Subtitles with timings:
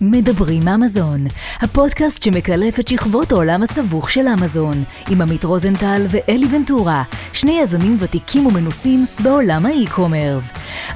[0.00, 1.24] מדברים אמזון,
[1.60, 7.02] הפודקאסט שמקלף את שכבות העולם הסבוך של אמזון, עם עמית רוזנטל ואלי ונטורה,
[7.32, 10.50] שני יזמים ותיקים ומנוסים בעולם האי-קומרס.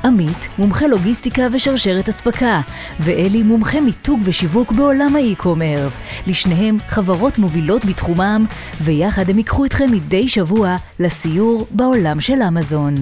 [0.05, 2.61] עמית, מומחה לוגיסטיקה ושרשרת אספקה,
[3.01, 5.97] ואלי, מומחה מיתוג ושיווק בעולם האי-קומרס.
[6.27, 8.47] לשניהם חברות מובילות בתחומם,
[8.81, 12.95] ויחד הם ייקחו אתכם מדי שבוע לסיור בעולם של אמזון.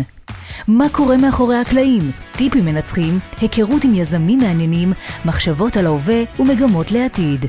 [0.69, 2.03] מה קורה מאחורי הקלעים,
[2.33, 4.93] טיפים מנצחים, היכרות עם יזמים מעניינים,
[5.25, 7.45] מחשבות על ההווה ומגמות לעתיד.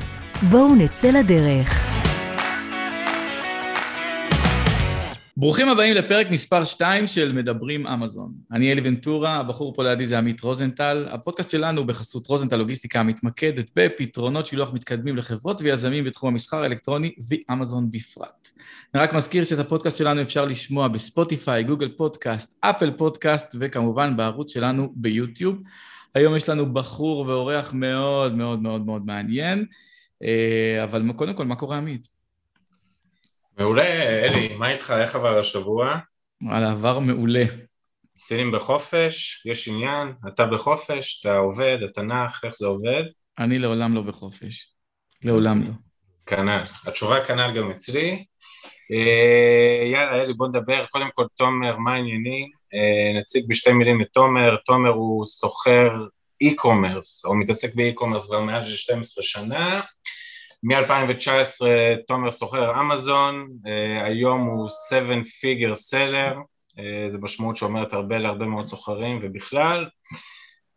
[0.50, 2.00] בואו נצא לדרך.
[5.40, 8.32] ברוכים הבאים לפרק מספר 2 של מדברים אמזון.
[8.52, 11.06] אני אלי ונטורה, הבחור פה לידי זה עמית רוזנטל.
[11.10, 17.90] הפודקאסט שלנו בחסות רוזנטל לוגיסטיקה מתמקדת בפתרונות שילוח מתקדמים לחברות ויזמים בתחום המסחר האלקטרוני ואמזון
[17.90, 18.48] בפרט.
[18.94, 24.52] אני רק מזכיר שאת הפודקאסט שלנו אפשר לשמוע בספוטיפיי, גוגל פודקאסט, אפל פודקאסט וכמובן בערוץ
[24.52, 25.56] שלנו ביוטיוב.
[26.14, 29.66] היום יש לנו בחור ואורח מאוד מאוד מאוד מאוד מעניין,
[30.22, 32.08] אה, אבל קודם כל, מה קורה עמית?
[33.58, 34.94] מעולה, אלי, מה איתך?
[35.00, 35.96] איך עבר השבוע?
[36.42, 37.44] וואלה, עבר מעולה.
[38.16, 43.02] סינים בחופש, יש עניין, אתה בחופש, אתה עובד, אתה נח, איך זה עובד?
[43.38, 44.72] אני לעולם לא בחופש.
[45.24, 45.72] לעולם לא.
[46.26, 46.62] כנ"ל.
[46.86, 48.24] התשובה כנ"ל גם אצלי.
[48.92, 50.86] אה, יאללה, אלי, בוא נדבר.
[50.86, 52.48] קודם כל, תומר, מה העניינים?
[52.74, 54.56] אה, נציג בשתי מילים את תומר.
[54.56, 56.06] תומר הוא סוחר
[56.44, 59.80] e-commerce, או מתעסק ב-e-commerce כבר מעל 12 שנה.
[60.62, 61.60] מ-2019
[62.06, 66.36] תומר סוחר אמזון, uh, היום הוא 7 figure seller,
[67.12, 69.86] זה משמעות שאומרת הרבה להרבה מאוד סוחרים ובכלל.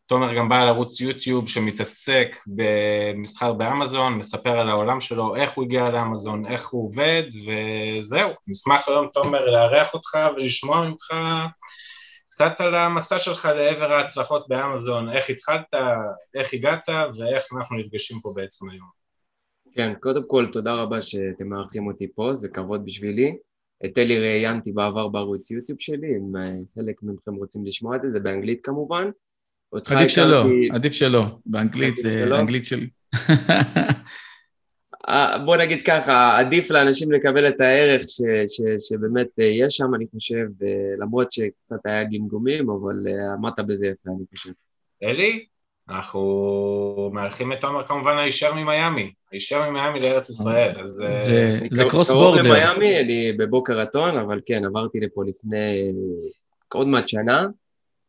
[0.06, 5.90] תומר גם בעל ערוץ יוטיוב שמתעסק במסחר באמזון, מספר על העולם שלו, איך הוא הגיע
[5.90, 8.30] לאמזון, איך הוא עובד, וזהו.
[8.48, 11.14] נשמח היום, תומר, לארח אותך ולשמוע ממך
[12.28, 15.66] קצת על המסע שלך לעבר ההצלחות באמזון, איך התחלת,
[16.36, 18.88] איך הגעת ואיך אנחנו נפגשים פה בעצם היום.
[19.76, 23.38] כן, קודם כל תודה רבה שאתם מארחים אותי פה, זה כבוד בשבילי.
[23.86, 26.32] את אלי ראיינתי בעבר בערוץ יוטיוב שלי, אם
[26.76, 29.10] חלק מכם רוצים לשמוע את זה, זה באנגלית כמובן.
[29.74, 32.90] עדיף שלא, עדיף שלא, באנגלית זה אנגלית שלי.
[35.10, 39.96] אה, בוא נגיד ככה, עדיף לאנשים לקבל את הערך ש, ש, שבאמת אה, יש שם,
[39.96, 40.46] אני חושב,
[40.98, 42.96] למרות שקצת היה גמגומים, אבל
[43.34, 44.52] עמדת בזה יפה, אני חושב.
[45.04, 45.46] אלי,
[45.90, 50.90] אנחנו מארחים את תומר כמובן הישר ממיאמי, הישר ממיאמי לארץ ישראל, אז...
[50.90, 52.44] זה, זה קרוס בורדר.
[52.44, 55.92] קרוב למיאמי, אני בבוקר רטון, אבל כן, עברתי לפה לפני
[56.74, 57.48] עוד מעט שנה,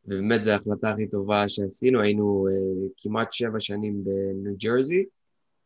[0.06, 5.04] ובאמת זו ההחלטה הכי טובה שעשינו, היינו uh, כמעט שבע שנים בניו ג'רזי,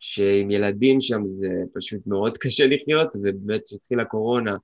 [0.00, 4.56] שעם ילדים שם זה פשוט מאוד קשה לחיות, ובאמת כשהתחילה קורונה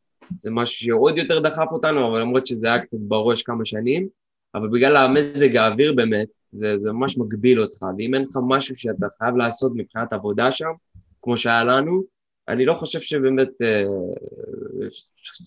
[0.43, 4.09] זה משהו שעוד יותר דחף אותנו, אבל למרות שזה היה קצת בראש כמה שנים,
[4.55, 9.07] אבל בגלל המזג האוויר באמת, זה, זה ממש מגביל אותך, ואם אין לך משהו שאתה
[9.19, 10.71] חייב לעשות מבחינת עבודה שם,
[11.23, 12.03] כמו שהיה לנו,
[12.49, 13.85] אני לא חושב שבאמת אה,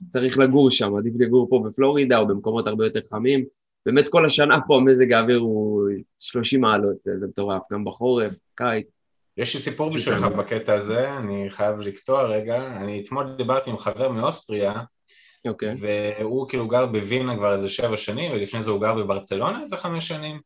[0.09, 3.45] צריך לגור שם, עדיף לגור פה בפלורידה או במקומות הרבה יותר חמים.
[3.87, 5.89] באמת כל השנה פה מזג האוויר הוא
[6.19, 8.99] 30 מעלות, זה, מטורף, גם בחורף, קיץ.
[9.37, 12.67] יש לי סיפור בשבילך בקטע הזה, אני חייב לקטוע רגע.
[12.75, 15.49] אני אתמול דיברתי עם חבר מאוסטריה, okay.
[15.49, 15.73] אוקיי.
[16.19, 20.07] והוא כאילו גר בווילנה כבר איזה שבע שנים, ולפני זה הוא גר בברצלונה איזה חמש
[20.07, 20.39] שנים.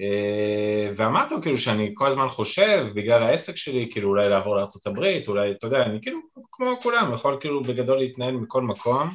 [0.00, 4.98] אה, ואמרתי לו כאילו שאני כל הזמן חושב בגלל העסק שלי כאילו אולי לעבור לארה"ב,
[5.28, 6.18] אולי אתה יודע, אני כאילו
[6.52, 9.10] כמו כולם, יכול כאילו בגדול להתנהל מכל מקום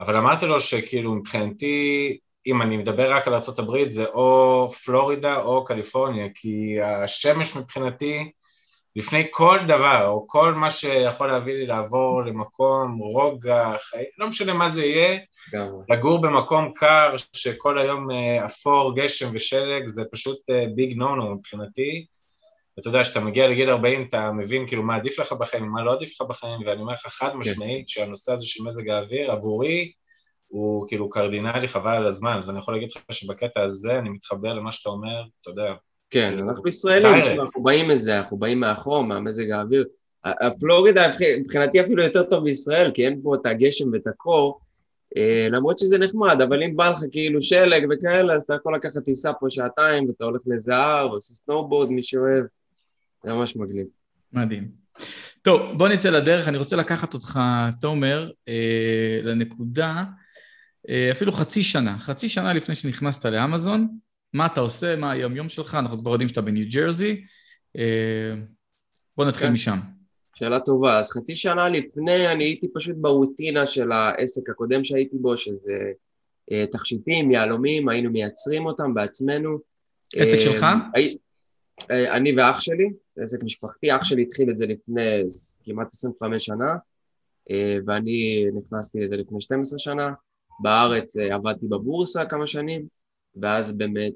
[0.00, 5.64] אבל אמרתי לו שכאילו מבחינתי אם אני מדבר רק על ארה"ב זה או פלורידה או
[5.64, 8.30] קליפורניה כי השמש מבחינתי
[8.96, 14.52] לפני כל דבר, או כל מה שיכול להביא לי לעבור למקום, רוגע, חיים, לא משנה
[14.52, 15.18] מה זה יהיה,
[15.52, 15.66] גם.
[15.88, 20.38] לגור במקום קר שכל היום אה, אפור, גשם ושלג, זה פשוט
[20.74, 22.06] ביג נו נו מבחינתי.
[22.80, 25.92] אתה יודע, כשאתה מגיע לגיל 40 אתה מבין כאילו מה עדיף לך בחיים, מה לא
[25.92, 27.36] עדיף לך בחיים, ואני אומר לך חד כן.
[27.36, 29.92] משמעית שהנושא הזה של מזג האוויר עבורי
[30.54, 34.52] הוא כאילו קרדינלי חבל על הזמן, אז אני יכול להגיד לך שבקטע הזה אני מתחבר
[34.52, 35.74] למה שאתה אומר, אתה יודע,
[36.10, 39.84] כן, אנחנו ישראלים, אנחנו באים מזה, אנחנו באים מהחום, מהמזג האוויר.
[40.24, 44.60] הפלורידה מבחינתי אפילו יותר טוב מישראל, כי אין פה את הגשם ואת הקור,
[45.16, 49.04] אה, למרות שזה נחמד, אבל אם בא לך כאילו שלג וכאלה, אז אתה יכול לקחת
[49.04, 52.44] טיסה פה שעתיים, ואתה הולך לזהר, עושה סנובורד, מי שאוהב,
[53.24, 53.86] זה ממש מגניב.
[54.32, 54.68] מדהים.
[55.42, 57.40] טוב, בוא נצא לדרך, אני רוצה לקחת אותך,
[57.80, 60.04] תומר, אה, לנקודה,
[61.10, 63.88] אפילו חצי שנה, חצי שנה לפני שנכנסת לאמזון,
[64.34, 67.24] מה אתה עושה, מה היום-יום שלך, אנחנו כבר יודעים שאתה בניו ג'רזי.
[67.76, 68.34] אה,
[69.16, 69.52] בוא נתחיל כן.
[69.52, 69.78] משם.
[70.34, 70.98] שאלה טובה.
[70.98, 75.92] אז חצי שנה לפני אני הייתי פשוט ברוטינה של העסק הקודם שהייתי בו, שזה
[76.52, 79.58] אה, תכשיטים, יהלומים, היינו מייצרים אותם בעצמנו.
[80.16, 80.66] עסק אה, שלך?
[81.90, 85.22] אה, אני ואח שלי, זה עסק משפחתי, אח שלי התחיל את זה לפני
[85.64, 86.76] כמעט 25 שנה,
[87.50, 90.12] אה, ואני נכנסתי לזה לפני 12 שנה.
[90.60, 92.86] בארץ אה, עבדתי בבורסה כמה שנים,
[93.36, 94.14] ואז באמת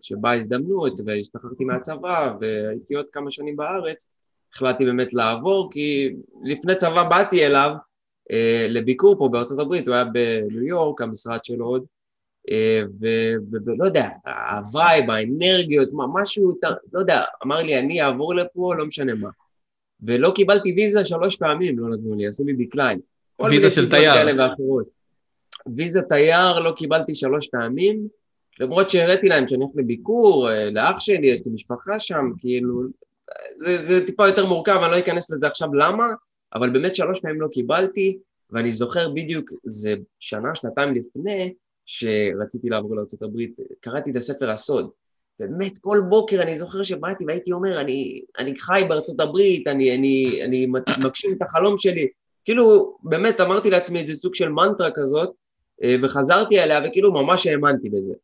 [0.00, 4.08] כשבאה הזדמנות והשתחררתי מהצבא והייתי עוד כמה שנים בארץ,
[4.54, 7.70] החלטתי באמת לעבור, כי לפני צבא באתי אליו
[8.68, 11.84] לביקור פה בארצות הברית, הוא היה בניו יורק, המשרד שלו עוד,
[12.50, 12.82] אה,
[13.50, 14.08] ולא יודע,
[14.50, 16.58] ה vibe, האנרגיות, מה, משהו,
[16.92, 19.28] לא יודע, אמר לי, אני אעבור לפה, לא משנה מה.
[20.02, 23.00] ולא קיבלתי ויזה שלוש פעמים, לא נתנו לי, עשו לי דקליין.
[23.50, 24.12] ויזה של תייר.
[25.76, 28.08] ויזה תייר לא קיבלתי שלוש פעמים,
[28.60, 32.82] למרות שהראיתי להם שאני הולך לביקור, אה, לאח שלי, יש לי משפחה שם, כאילו,
[33.56, 36.06] זה, זה טיפה יותר מורכב, אני לא אכנס לזה עכשיו למה,
[36.54, 38.18] אבל באמת שלוש פעמים לא קיבלתי,
[38.50, 41.54] ואני זוכר בדיוק, זה שנה, שנתיים לפני,
[41.86, 43.36] שרציתי לעבור לארה"ב,
[43.80, 44.90] קראתי את הספר הסוד.
[45.38, 50.40] באמת, כל בוקר אני זוכר שבאתי והייתי אומר, אני, אני חי בארצות הברית, אני, אני,
[50.44, 50.66] אני
[50.98, 52.08] מגשים את החלום שלי.
[52.44, 55.30] כאילו, באמת אמרתי לעצמי איזה סוג של מנטרה כזאת,
[56.02, 58.14] וחזרתי אליה וכאילו ממש האמנתי בזה.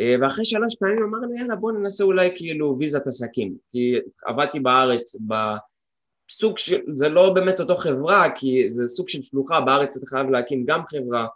[0.00, 3.56] אה, ואחרי שלוש פעמים אמרנו, יאללה, בוא ננסה אולי כאילו ויזת עסקים.
[3.72, 3.94] כי
[4.26, 9.96] עבדתי בארץ בסוג של, זה לא באמת אותו חברה, כי זה סוג של שלוחה, בארץ
[9.96, 11.26] אתה חייב להקים גם חברה,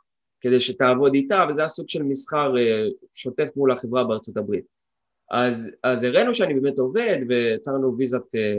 [0.41, 4.65] כדי שתעבוד איתה, וזה הסוג של מסחר אה, שוטף מול החברה בארצות הברית.
[5.31, 8.55] אז, אז הראינו שאני באמת עובד, ויצרנו ויזת אה,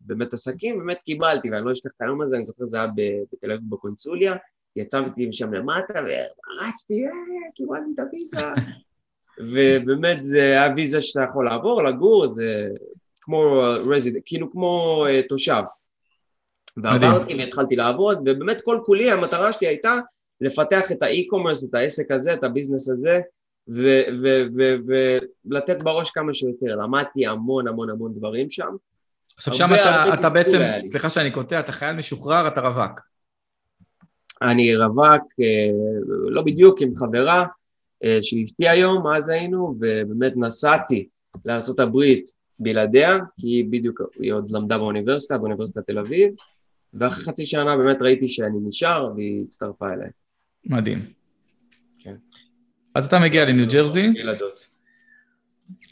[0.00, 2.86] באמת עסקים, באמת קיבלתי, ואני לא אשכח את היום הזה, אני זוכר זה היה
[3.32, 4.36] בתל אביב בקונסוליה,
[4.76, 7.10] יצאתי משם למטה ורצתי, אה,
[7.54, 8.40] קיבלתי את הוויזה.
[9.52, 12.68] ובאמת זה היה ויזה שאתה יכול לעבור, לגור, זה
[13.20, 13.62] כמו
[13.94, 15.62] רזיד, כאילו כמו uh, תושב.
[16.76, 19.94] ועברתי והתחלתי לעבוד, ובאמת כל כולי המטרה שלי הייתה
[20.40, 23.20] לפתח את האי-קומרס, את העסק הזה, את הביזנס הזה,
[25.44, 26.76] ולתת בראש כמה שיותר.
[26.76, 28.76] למדתי המון המון המון דברים שם.
[29.36, 33.00] עכשיו שם אתה, אתה בעצם, סליחה שאני קוטע, אתה חייל משוחרר, אתה רווק.
[34.42, 35.70] אני רווק, אה,
[36.28, 37.46] לא בדיוק, עם חברה
[38.04, 41.08] אה, של אשתי היום, אז היינו, ובאמת נסעתי
[41.44, 41.98] לארה"ב
[42.58, 46.30] בלעדיה, כי היא בדיוק, היא עוד למדה באוניברסיטה, באוניברסיטת תל אביב,
[46.94, 50.10] ואחרי חצי שנה באמת ראיתי שאני נשאר, והיא הצטרפה אליי.
[50.66, 50.98] מדהים.
[51.98, 52.14] כן.
[52.94, 54.10] אז אתה מגיע לניו ג'רזי.
[54.14, 54.68] ילדות.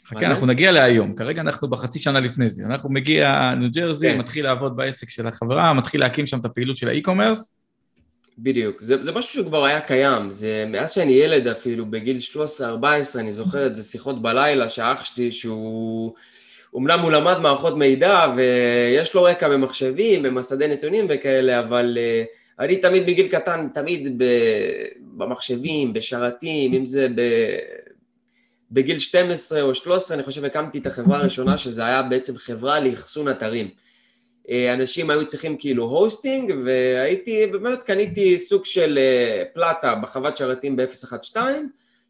[0.05, 2.65] חכה, אנחנו נגיע להיום, כרגע אנחנו בחצי שנה לפני זה.
[2.65, 4.17] אנחנו מגיע ניו ג'רזי, כן.
[4.19, 7.58] מתחיל לעבוד בעסק של החברה, מתחיל להקים שם את הפעילות של האי-קומרס.
[8.41, 12.39] בדיוק, זה, זה משהו שכבר היה קיים, זה מאז שאני ילד אפילו, בגיל 13-14,
[13.15, 16.13] אני זוכר את זה שיחות בלילה, שאח שלי שהוא...
[16.73, 22.77] אומנם הוא למד מערכות מידע ויש לו רקע במחשבים, במסדי נתונים וכאלה, אבל uh, אני
[22.77, 24.23] תמיד בגיל קטן, תמיד
[24.99, 27.21] במחשבים, בשרתים, אם זה ב...
[28.71, 33.29] בגיל 12 או 13, אני חושב הקמתי את החברה הראשונה, שזה היה בעצם חברה לאחסון
[33.29, 33.69] אתרים.
[34.49, 40.75] אה, אנשים היו צריכים כאילו הוסטינג, והייתי, באמת קניתי סוג של אה, פלטה בחוות שרתים
[40.75, 41.37] ב-012,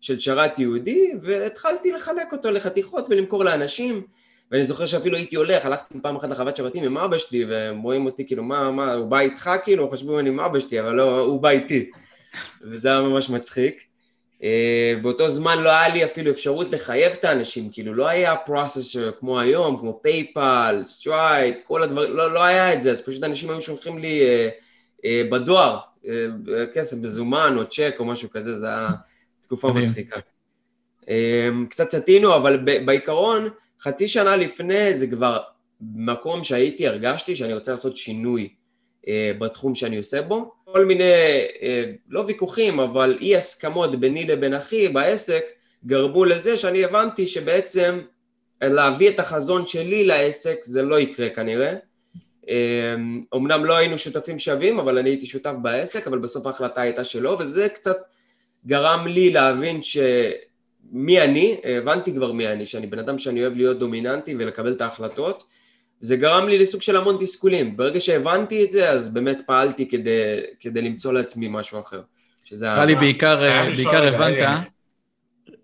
[0.01, 4.03] של שרת ייעודי, והתחלתי לחלק אותו לחתיכות ולמכור לאנשים.
[4.51, 8.05] ואני זוכר שאפילו הייתי הולך, הלכתי פעם אחת לחוות שרתים עם אבא שלי, והם רואים
[8.05, 9.91] אותי כאילו, מה, מה, הוא בא איתך כאילו?
[9.91, 11.89] חשבו אני עם אבא שלי, אבל לא, הוא בא איתי.
[12.61, 13.88] וזה היה ממש מצחיק.
[14.41, 14.43] אה,
[15.01, 19.39] באותו זמן לא היה לי אפילו אפשרות לחייב את האנשים, כאילו לא היה processor כמו
[19.39, 23.61] היום, כמו PayPal, Stripe, כל הדברים, לא, לא היה את זה, אז פשוט אנשים היו
[23.61, 24.51] שולחים לי אה,
[24.97, 26.07] אה, בדואר אה,
[26.73, 28.89] כסף מזומן או צ'ק או משהו כזה, זו הייתה
[29.41, 30.19] תקופה מצחיקה.
[31.01, 31.07] Uh,
[31.69, 33.49] קצת סטינו, אבל בעיקרון,
[33.81, 35.39] חצי שנה לפני זה כבר
[35.81, 38.49] מקום שהייתי, הרגשתי שאני רוצה לעשות שינוי
[39.07, 40.51] אה, בתחום שאני עושה בו.
[40.73, 41.03] כל מיני,
[41.61, 45.45] אה, לא ויכוחים, אבל אי הסכמות ביני לבין אחי בעסק,
[45.85, 47.99] גרמו לזה שאני הבנתי שבעצם
[48.61, 51.73] להביא את החזון שלי לעסק זה לא יקרה כנראה.
[52.49, 52.95] אה,
[53.35, 57.37] אמנם לא היינו שותפים שווים, אבל אני הייתי שותף בעסק, אבל בסוף ההחלטה הייתה שלו,
[57.39, 57.97] וזה קצת
[58.65, 59.97] גרם לי להבין ש...
[60.91, 64.81] מי אני, הבנתי כבר מי אני, שאני בן אדם שאני אוהב להיות דומיננטי ולקבל את
[64.81, 65.43] ההחלטות,
[66.01, 67.77] זה גרם לי לסוג של המון תסכולים.
[67.77, 72.01] ברגע שהבנתי את זה, אז באמת פעלתי כדי, כדי למצוא לעצמי משהו אחר.
[72.45, 72.73] שזה...
[72.73, 73.37] נראה לי בעיקר,
[73.75, 74.67] בעיקר הבנת,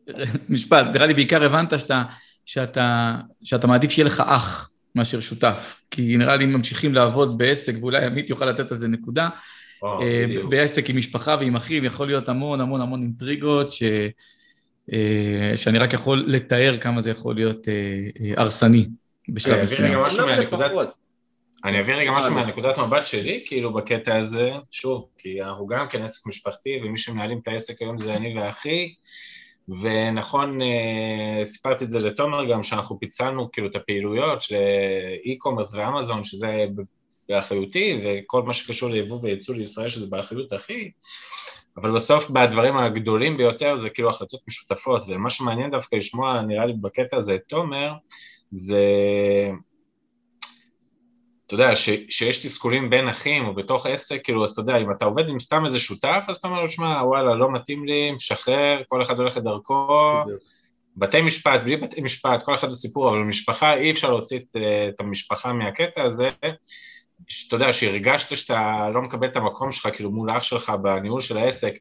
[0.50, 2.04] משפט, נראה לי בעיקר הבנת שאתה,
[2.46, 5.82] שאתה, שאתה מעדיף שיהיה לך אח מאשר שותף.
[5.92, 9.30] כי נראה לי אם ממשיכים לעבוד בעסק, ואולי עמית יוכל לתת על זה נקודה,
[9.84, 13.84] אה, בעסק עם משפחה ועם אחים יכול להיות המון המון המון אינטריגות ש...
[14.94, 17.74] אה, שאני רק יכול לתאר כמה זה יכול להיות אה,
[18.22, 18.86] אה, הרסני
[19.30, 20.00] בשלב מסוים.
[21.66, 26.04] אני אביא רגע משהו מהנקודת מבט שלי, כאילו בקטע הזה, שוב, כי אנחנו גם כן
[26.04, 28.94] עסק משפחתי, ומי שמנהלים את העסק היום זה אני ואחי,
[29.82, 34.44] ונכון, אה, סיפרתי את זה לתומר גם, שאנחנו פיצלנו כאילו את הפעילויות
[35.26, 36.66] e-commerce ואמזון, שזה
[37.30, 40.92] באחריותי, וכל מה שקשור ליבוא וייצוא לישראל, שזה באחריות הכי,
[41.78, 46.74] אבל בסוף בדברים הגדולים ביותר זה כאילו החלטות משותפות, ומה שמעניין דווקא לשמוע, נראה לי
[46.74, 47.94] בקטע הזה את תומר,
[48.52, 48.82] זה
[51.46, 54.92] אתה יודע, ש, שיש תסכולים בין אחים או בתוך עסק, כאילו, אז אתה יודע, אם
[54.92, 58.12] אתה עובד עם סתם איזה שותף, אז אתה אומר לו, שמע, וואלה, לא מתאים לי,
[58.12, 59.88] משחרר, כל אחד הולך לדרכו,
[60.98, 64.56] בתי משפט, בלי בתי משפט, כל אחד בסיפור, אבל במשפחה אי אפשר להוציא את,
[64.90, 66.30] את המשפחה מהקטע הזה,
[67.28, 71.38] שאתה יודע, שהרגשת שאתה לא מקבל את המקום שלך, כאילו, מול אח שלך בניהול של
[71.38, 71.74] העסק,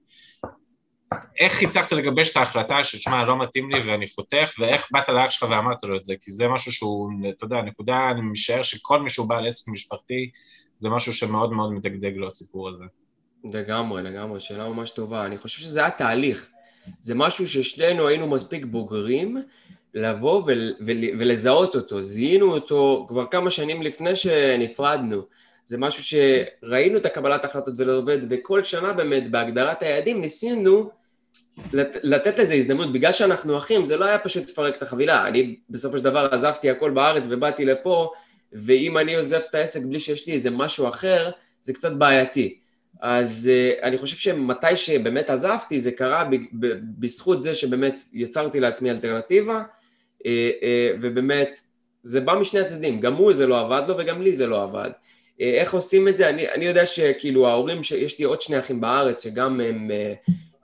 [1.39, 5.31] איך הצלחת לגבש את ההחלטה של שמע, לא מתאים לי ואני חותך, ואיך באת לאח
[5.31, 6.15] שלך ואמרת לו את זה?
[6.21, 10.31] כי זה משהו שהוא, אתה יודע, נקודה, אני משער שכל מי שהוא בעל עסק משפחתי,
[10.79, 12.85] זה משהו שמאוד מאוד מדגדג לו הסיפור הזה.
[13.55, 15.27] לגמרי, לגמרי, שאלה ממש טובה.
[15.27, 16.49] אני חושב שזה היה תהליך.
[17.03, 19.37] זה משהו ששנינו היינו מספיק בוגרים
[19.95, 22.03] לבוא ול, ול, ולזהות אותו.
[22.03, 25.23] זיהינו אותו כבר כמה שנים לפני שנפרדנו.
[25.67, 30.91] זה משהו שראינו את הקבלת ההחלטות ולא עובד, וכל שנה באמת בהגדרת היעדים ניסינו
[31.73, 35.29] לת, לתת לזה הזדמנות, בגלל שאנחנו אחים, זה לא היה פשוט לפרק את החבילה.
[35.29, 38.11] אני בסופו של דבר עזבתי הכל בארץ ובאתי לפה,
[38.53, 41.31] ואם אני עוזב את העסק בלי שיש לי איזה משהו אחר,
[41.63, 42.59] זה קצת בעייתי.
[43.01, 46.67] אז uh, אני חושב שמתי שבאמת עזבתי, זה קרה ב, ב,
[46.99, 50.27] בזכות זה שבאמת יצרתי לעצמי אלטרנטיבה, uh, uh,
[51.01, 51.61] ובאמת
[52.03, 54.91] זה בא משני הצדדים, גם הוא זה לא עבד לו וגם לי זה לא עבד.
[55.41, 56.29] איך עושים את זה?
[56.29, 59.91] אני, אני יודע שכאילו ההורים, יש לי עוד שני אחים בארץ שגם הם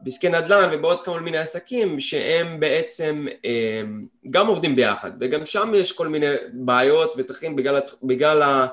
[0.03, 5.93] בעסקי נדל"ן ובעוד כמה מיני עסקים שהם בעצם הם, גם עובדים ביחד וגם שם יש
[5.93, 8.67] כל מיני בעיות ותחים בגלל, בגלל,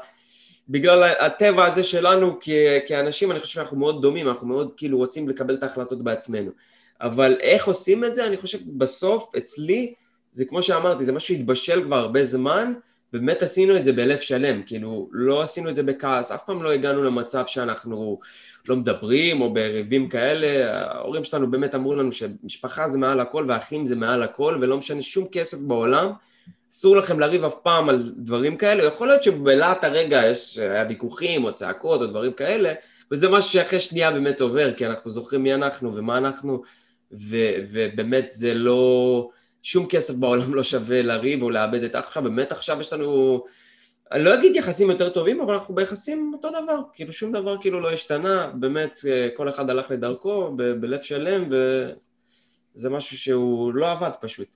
[0.69, 2.39] בגלל הטבע הזה שלנו
[2.87, 6.51] כאנשים אני חושב שאנחנו מאוד דומים אנחנו מאוד כאילו רוצים לקבל את ההחלטות בעצמנו.
[7.01, 8.27] אבל איך עושים את זה?
[8.27, 9.93] אני חושב בסוף אצלי
[10.31, 12.73] זה כמו שאמרתי זה משהו שהתבשל כבר הרבה זמן
[13.13, 16.71] באמת עשינו את זה בלב שלם, כאילו לא עשינו את זה בכעס, אף פעם לא
[16.71, 18.19] הגענו למצב שאנחנו
[18.69, 23.85] לא מדברים או בריבים כאלה, ההורים שלנו באמת אמרו לנו שמשפחה זה מעל הכל ואחים
[23.85, 26.11] זה מעל הכל ולא משנה שום כסף בעולם,
[26.71, 31.43] אסור לכם לריב אף פעם על דברים כאלה, יכול להיות שבלהט הרגע יש, היה ויכוחים
[31.43, 32.73] או צעקות או דברים כאלה,
[33.11, 36.61] וזה משהו שאחרי שנייה באמת עובר, כי אנחנו זוכרים מי אנחנו ומה אנחנו,
[37.11, 37.37] ו,
[37.71, 39.29] ובאמת זה לא...
[39.63, 43.43] שום כסף בעולם לא שווה לריב או לאבד את אח שלך, באמת עכשיו יש לנו,
[44.11, 47.79] אני לא אגיד יחסים יותר טובים, אבל אנחנו ביחסים אותו דבר, כאילו שום דבר כאילו
[47.79, 51.49] לא השתנה, באמת אה, כל אחד הלך לדרכו ב- בלב שלם,
[52.75, 54.55] וזה משהו שהוא לא עבד פשוט.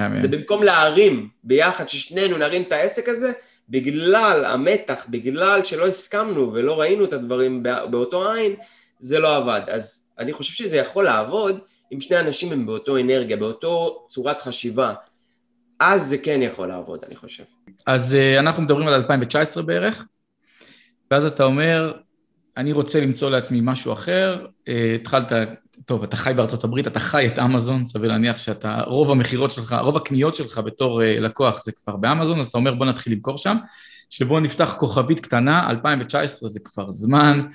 [0.00, 0.18] אמן.
[0.18, 3.32] זה במקום להרים ביחד, ששנינו נרים את העסק הזה,
[3.68, 8.54] בגלל המתח, בגלל שלא הסכמנו ולא ראינו את הדברים באותו עין,
[8.98, 9.60] זה לא עבד.
[9.68, 11.58] אז אני חושב שזה יכול לעבוד,
[11.92, 14.94] אם שני אנשים הם באותו אנרגיה, באותו צורת חשיבה,
[15.80, 17.44] אז זה כן יכול לעבוד, אני חושב.
[17.86, 20.06] אז uh, אנחנו מדברים על 2019 בערך,
[21.10, 21.92] ואז אתה אומר,
[22.56, 25.32] אני רוצה למצוא לעצמי משהו אחר, uh, התחלת,
[25.84, 29.76] טוב, אתה חי בארצות הברית, אתה חי את אמזון, סביר להניח שאתה, רוב המכירות שלך,
[29.80, 33.38] רוב הקניות שלך בתור uh, לקוח זה כבר באמזון, אז אתה אומר בוא נתחיל למכור
[33.38, 33.56] שם,
[34.10, 37.46] שבוא נפתח כוכבית קטנה, 2019 זה כבר זמן,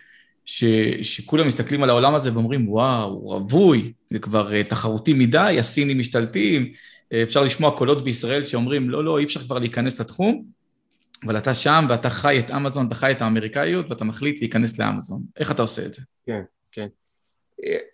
[0.45, 0.63] ש,
[1.01, 6.71] שכולם מסתכלים על העולם הזה ואומרים, וואו, הוא רווי, זה כבר תחרותי מדי, הסינים משתלטים,
[7.13, 10.45] אפשר לשמוע קולות בישראל שאומרים, לא, לא, אי אפשר כבר להיכנס לתחום,
[11.25, 15.21] אבל אתה שם ואתה חי את אמזון, אתה חי את האמריקאיות ואתה מחליט להיכנס לאמזון.
[15.39, 16.01] איך אתה עושה את זה?
[16.25, 16.87] כן, כן.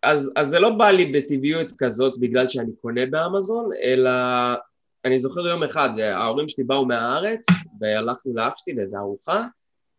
[0.04, 4.12] אז, אז זה לא בא לי בטבעיות כזאת בגלל שאני קונה באמזון, אלא
[5.06, 7.46] אני זוכר יום אחד, ההורים שלי באו מהארץ
[7.82, 9.46] והלכנו לאח שלי לאיזה ארוחה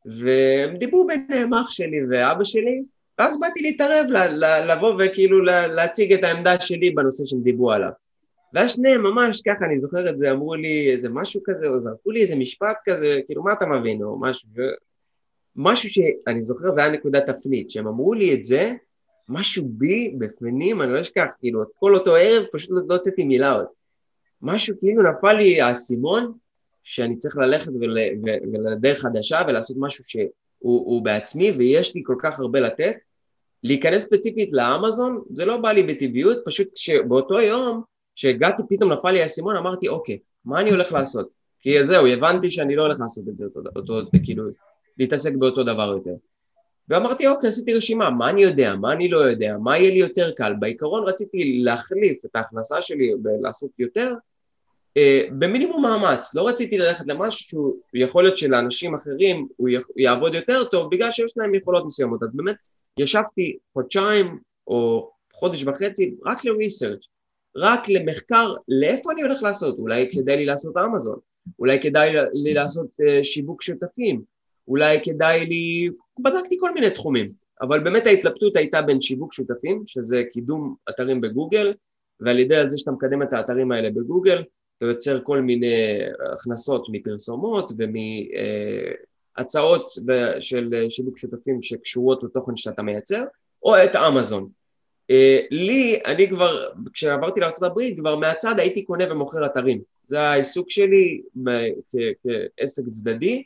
[0.06, 2.82] והם דיברו ביניהם אח שלי ואבא שלי,
[3.18, 4.06] ואז באתי להתערב,
[4.68, 7.90] לבוא וכאילו להציג את העמדה שלי בנושא שהם דיברו עליו.
[8.54, 12.10] ואז שניהם ממש ככה, אני זוכר את זה, אמרו לי איזה משהו כזה, או זרקו
[12.10, 14.60] לי איזה משפט כזה, כאילו מה אתה מבין, או משהו, ו...
[15.56, 18.74] משהו שאני זוכר זה היה נקודת תפנית, שהם אמרו לי את זה,
[19.28, 23.52] משהו בי בפנים, אני לא אשכח, כאילו, את כל אותו ערב פשוט לא הוצאתי מילה
[23.52, 23.66] עוד.
[24.42, 26.32] משהו כאילו נפל לי האסימון,
[26.82, 27.96] שאני צריך ללכת ול,
[28.52, 32.96] ולדרך חדשה ולעשות משהו שהוא בעצמי ויש לי כל כך הרבה לתת.
[33.64, 37.82] להיכנס ספציפית לאמזון זה לא בא לי בטבעיות, פשוט שבאותו יום
[38.16, 41.28] שהגעתי פתאום נפל לי האסימון אמרתי אוקיי, מה אני הולך לעשות?
[41.60, 44.44] כי זהו, הבנתי שאני לא הולך לעשות את זה אותו, אותו כאילו,
[44.98, 46.14] להתעסק באותו דבר יותר.
[46.88, 50.30] ואמרתי אוקיי, עשיתי רשימה, מה אני יודע, מה אני לא יודע, מה יהיה לי יותר
[50.30, 54.12] קל, בעיקרון רציתי להחליף את ההכנסה שלי ולעשות יותר
[54.96, 60.64] אה, במינימום מאמץ, לא רציתי ללכת למשהו שהוא יכול להיות שלאנשים אחרים הוא יעבוד יותר
[60.64, 62.56] טוב בגלל שיש להם יכולות מסוימות, אז באמת
[62.98, 67.15] ישבתי חודשיים או חודש וחצי רק לריסרצ'
[67.56, 71.18] רק למחקר לאיפה אני הולך לעשות, אולי כדאי לי לעשות אמזון,
[71.58, 74.22] אולי כדאי לי לעשות uh, שיווק שותפים,
[74.68, 75.90] אולי כדאי לי...
[76.18, 81.74] בדקתי כל מיני תחומים, אבל באמת ההתלבטות הייתה בין שיווק שותפים, שזה קידום אתרים בגוגל,
[82.20, 84.42] ועל ידי זה שאתה מקדם את האתרים האלה בגוגל,
[84.78, 85.98] אתה יוצר כל מיני
[86.32, 87.72] הכנסות מפרסומות
[89.38, 89.94] ומהצעות
[90.40, 93.24] של שיווק שותפים שקשורות לתוכן שאתה מייצר,
[93.62, 94.48] או את אמזון.
[95.10, 99.80] אה, לי, אני כבר, כשעברתי לארה"ב, כבר מהצד הייתי קונה ומוכר אתרים.
[100.02, 101.22] זה העיסוק שלי
[102.58, 103.42] כעסק צדדי,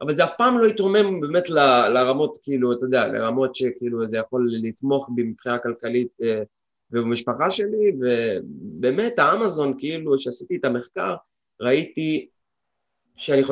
[0.00, 4.50] אבל זה אף פעם לא התרומם באמת לרמות, כאילו, אתה יודע, לרמות שכאילו זה יכול
[4.52, 6.42] לתמוך בי מבחינה כלכלית אה,
[6.90, 11.14] ובמשפחה שלי, ובאמת האמזון, כאילו, כשעשיתי את המחקר,
[11.60, 12.28] ראיתי
[13.16, 13.42] שאני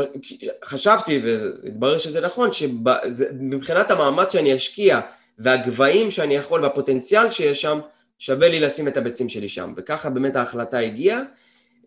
[0.65, 5.01] חשבתי, והתברר שזה נכון, שמבחינת המאמץ שאני אשקיע
[5.39, 7.81] והגבהים שאני יכול והפוטנציאל שיש שם,
[8.19, 9.73] שווה לי לשים את הביצים שלי שם.
[9.77, 11.21] וככה באמת ההחלטה הגיעה,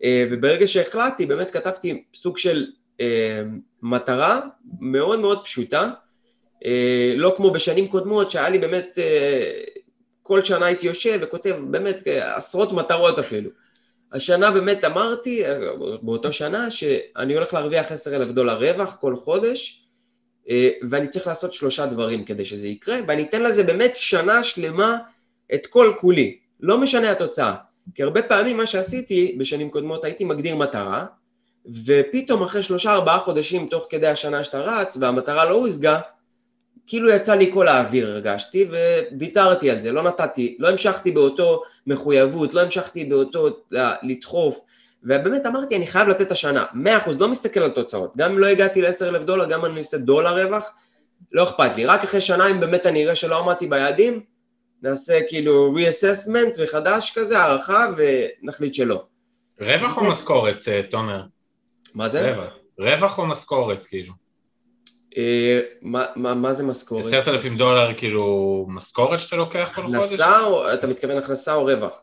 [0.04, 2.66] אה, וברגע שהחלטתי באמת כתבתי סוג של
[3.00, 3.42] אה,
[3.82, 4.40] מטרה
[4.80, 5.90] מאוד מאוד פשוטה,
[6.64, 8.98] אה, לא כמו בשנים קודמות שהיה לי באמת,
[10.22, 13.50] כל שנה הייתי יושב וכותב באמת עשרות מטרות אפילו.
[14.12, 15.42] השנה באמת אמרתי,
[16.02, 19.85] באותו שנה, שאני הולך להרוויח עשר אלף דולר רווח כל חודש,
[20.90, 24.98] ואני צריך לעשות שלושה דברים כדי שזה יקרה, ואני אתן לזה באמת שנה שלמה
[25.54, 27.54] את כל כולי, לא משנה התוצאה.
[27.94, 31.06] כי הרבה פעמים מה שעשיתי בשנים קודמות הייתי מגדיר מטרה,
[31.84, 36.00] ופתאום אחרי שלושה ארבעה חודשים תוך כדי השנה שאתה רץ והמטרה לא הושגה,
[36.86, 38.68] כאילו יצא לי כל האוויר הרגשתי
[39.12, 43.48] וויתרתי על זה, לא נתתי, לא המשכתי באותו מחויבות, לא המשכתי באותו
[44.02, 44.60] לדחוף
[45.06, 48.46] ובאמת אמרתי, אני חייב לתת השנה, מאה אחוז, לא מסתכל על תוצאות, גם אם לא
[48.46, 50.70] הגעתי לעשר אלף דולר, גם אם אני עושה דולר רווח,
[51.32, 54.20] לא אכפת לי, רק אחרי שנה אם באמת אני אראה שלא עמדתי ביעדים,
[54.82, 59.04] נעשה כאילו reassessment מחדש כזה, הערכה, ונחליט שלא.
[59.60, 61.22] רווח או משכורת, אה, תומר?
[61.94, 62.32] מה זה?
[62.32, 62.52] רווח.
[62.78, 64.12] רווח או משכורת, כאילו?
[65.16, 67.06] אה, מה, מה, מה זה משכורת?
[67.06, 69.94] עשרת אלפים דולר, כאילו, משכורת שאתה לוקח כל חודש?
[69.94, 72.00] הכנסה, או, אתה מתכוון הכנסה או רווח?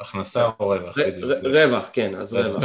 [0.00, 1.32] הכנסה או רווח, בדיוק.
[1.44, 2.62] רווח, כן, אז רווח.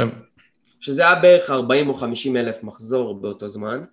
[0.80, 3.84] שזה היה בערך 40 או 50 אלף מחזור באותו זמן.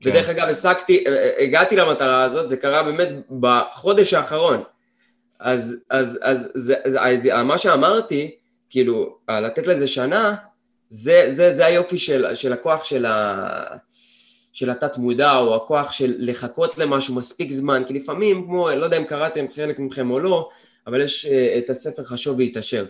[0.00, 0.10] כן.
[0.10, 1.04] ודרך אגב, הסקתי,
[1.38, 3.08] הגעתי למטרה הזאת, זה קרה באמת
[3.40, 4.62] בחודש האחרון.
[5.40, 8.34] אז, אז, אז זה, זה, מה שאמרתי,
[8.70, 10.34] כאילו, לתת לזה שנה,
[10.88, 13.76] זה, זה, זה היופי של, של הכוח של, ה,
[14.52, 18.96] של התת מודע, או הכוח של לחכות למשהו מספיק זמן, כי לפעמים, כמו, לא יודע
[18.96, 20.48] אם קראתם חלק מכם או לא,
[20.86, 22.84] אבל יש uh, את הספר חשוב והתעשר.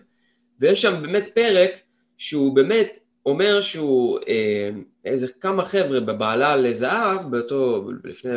[0.61, 1.71] ויש שם באמת פרק
[2.17, 4.25] שהוא באמת אומר שהוא, uh,
[5.05, 8.31] איזה כמה חבר'ה בבעלה לזהב, באותו, לפני,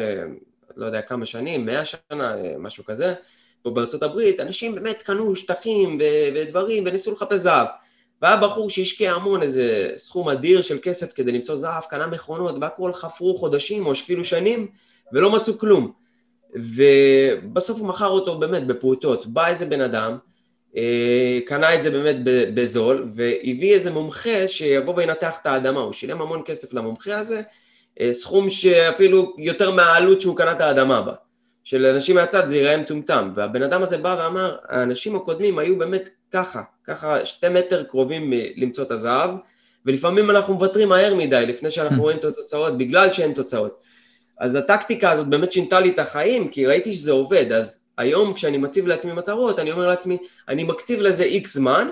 [0.76, 3.13] לא יודע כמה שנים, מאה שנה, משהו כזה,
[3.62, 7.68] פה בארצות הברית, אנשים באמת קנו שטחים ו- ודברים וניסו לחפש זהב.
[8.22, 12.94] והיה בחור שהשקיע המון, איזה סכום אדיר של כסף כדי למצוא זהב, קנה מכונות, והכל
[12.94, 14.68] חפרו חודשים או אפילו שנים,
[15.13, 16.05] ולא מצאו כלום.
[16.56, 19.28] ובסוף הוא מכר אותו באמת בפרוטות.
[19.28, 20.18] בא איזה בן אדם,
[20.78, 22.15] אה, קנה את זה באמת
[22.54, 25.80] בזול, והביא איזה מומחה שיבוא וינתח את האדמה.
[25.80, 27.41] הוא שילם המון כסף למומחה הזה,
[28.00, 31.13] אה, סכום שאפילו יותר מהעלות שהוא קנה את האדמה בה.
[31.63, 33.32] שלאנשים מהצד זה ייראה מטומטם.
[33.36, 38.84] והבן אדם הזה בא ואמר, האנשים הקודמים היו באמת ככה, ככה שתי מטר קרובים למצוא
[38.84, 39.30] את הזהב,
[39.86, 43.80] ולפעמים אנחנו מוותרים מהר מדי לפני שאנחנו רואים את התוצאות, בגלל שאין תוצאות.
[44.39, 48.58] אז הטקטיקה הזאת באמת שינתה לי את החיים, כי ראיתי שזה עובד, אז היום כשאני
[48.58, 50.17] מציב לעצמי מטרות, אני אומר לעצמי,
[50.50, 51.88] אני מקציב לזה איקס זמן,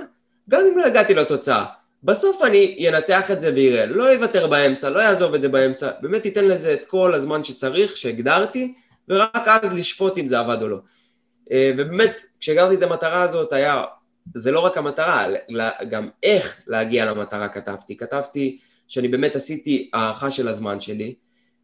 [0.49, 1.65] גם אם לא הגעתי לתוצאה.
[2.03, 6.25] בסוף אני אנתח את זה ויראה, לא יוותר באמצע, לא יעזוב את זה באמצע, באמת
[6.25, 8.73] ייתן לזה את כל הזמן שצריך, שהגדרתי,
[9.09, 10.77] ורק אז לשפוט אם זה עבד או לא.
[11.51, 13.83] אה, ובאמת, כשהגדרתי את המטרה הזאת, היה,
[14.35, 15.25] זה לא רק המטרה,
[15.89, 17.97] גם איך להגיע למטרה כתבתי.
[17.97, 21.13] כתבתי שאני באמת עשיתי הערכה של הזמן שלי,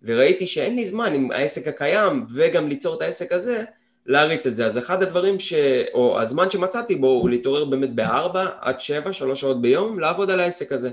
[0.03, 3.63] וראיתי שאין לי זמן עם העסק הקיים וגם ליצור את העסק הזה,
[4.05, 4.65] להריץ את זה.
[4.65, 5.53] אז אחד הדברים ש...
[5.93, 10.39] או הזמן שמצאתי בו הוא להתעורר באמת בארבע עד שבע, שלוש שעות ביום, לעבוד על
[10.39, 10.89] העסק הזה.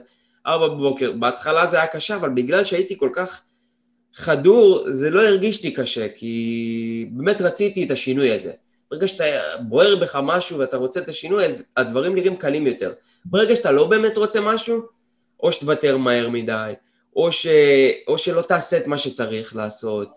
[0.47, 1.13] ארבע בבוקר.
[1.13, 3.41] בהתחלה זה היה קשה, אבל בגלל שהייתי כל כך
[4.15, 8.53] חדור, זה לא הרגיש לי קשה, כי באמת רציתי את השינוי הזה.
[8.91, 9.25] ברגע שאתה
[9.61, 12.93] בוער בך משהו ואתה רוצה את השינוי, אז הדברים נראים קלים יותר.
[13.25, 14.83] ברגע שאתה לא באמת רוצה משהו,
[15.43, 16.73] או שתוותר מהר מדי,
[17.17, 17.47] או, ש,
[18.09, 20.09] או שלא תעשה את מה שצריך לעשות,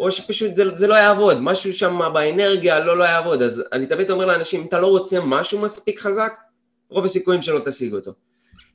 [0.00, 4.10] או שפשוט זה, זה לא יעבוד, משהו שם באנרגיה לא לא יעבוד, אז אני תמיד
[4.10, 6.32] אומר לאנשים, אם אתה לא רוצה משהו מספיק חזק,
[6.90, 8.12] רוב הסיכויים שלא תשיג אותו.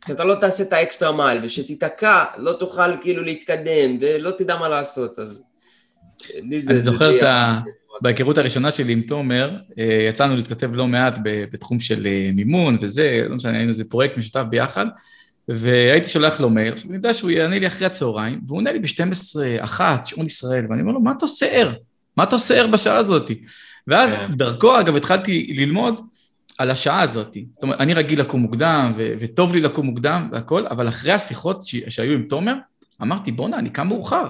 [0.05, 4.69] כשאתה לא תעשה את ה extra mile, וכשתיתקע, לא תוכל כאילו להתקדם, ולא תדע מה
[4.69, 5.43] לעשות, אז...
[6.35, 6.73] לי זה...
[6.73, 7.59] אני זוכר את ה...
[8.01, 12.77] בהיכרות הראשונה שלי עם תומר, אה, יצא לנו להתכתב לא מעט בתחום של אה, מימון
[12.81, 14.85] וזה, לא משנה, היינו איזה פרויקט משותף ביחד,
[15.47, 18.79] והייתי שולח לו מייל, עכשיו אני יודע שהוא יענה לי אחרי הצהריים, והוא עונה לי
[18.79, 21.73] ב-12, 1, שעון ישראל, ואני אומר לו, מה אתה עושה ער?
[22.17, 23.31] מה אתה עושה ער בשעה הזאת?
[23.87, 24.33] ואז כן.
[24.35, 26.01] דרכו, אגב, התחלתי ללמוד
[26.57, 27.37] על השעה הזאת.
[27.53, 31.65] זאת אומרת, אני רגיל לקום מוקדם, ו- וטוב לי לקום מוקדם והכל, אבל אחרי השיחות
[31.65, 32.53] ש- שהיו עם תומר,
[33.01, 34.27] אמרתי, בואנה, אני קם מאוחר.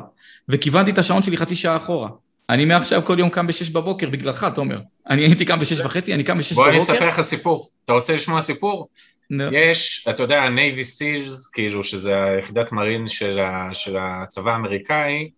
[0.50, 2.10] וכיוונתי את השעון שלי חצי שעה אחורה.
[2.50, 4.80] אני מעכשיו כל יום קם בשש בבוקר בגללך, תומר.
[5.10, 6.69] אני הייתי קם בשש וחצי, אני קם בשש בבוקר.
[6.69, 7.69] בוא אני אספר לך סיפור.
[7.86, 8.88] אתה רוצה לשמוע סיפור?
[9.31, 9.43] נו.
[9.51, 15.29] יש, אתה יודע, Navy SEALs, כאילו, שזה היחידת marine של, ה, של הצבא האמריקאי,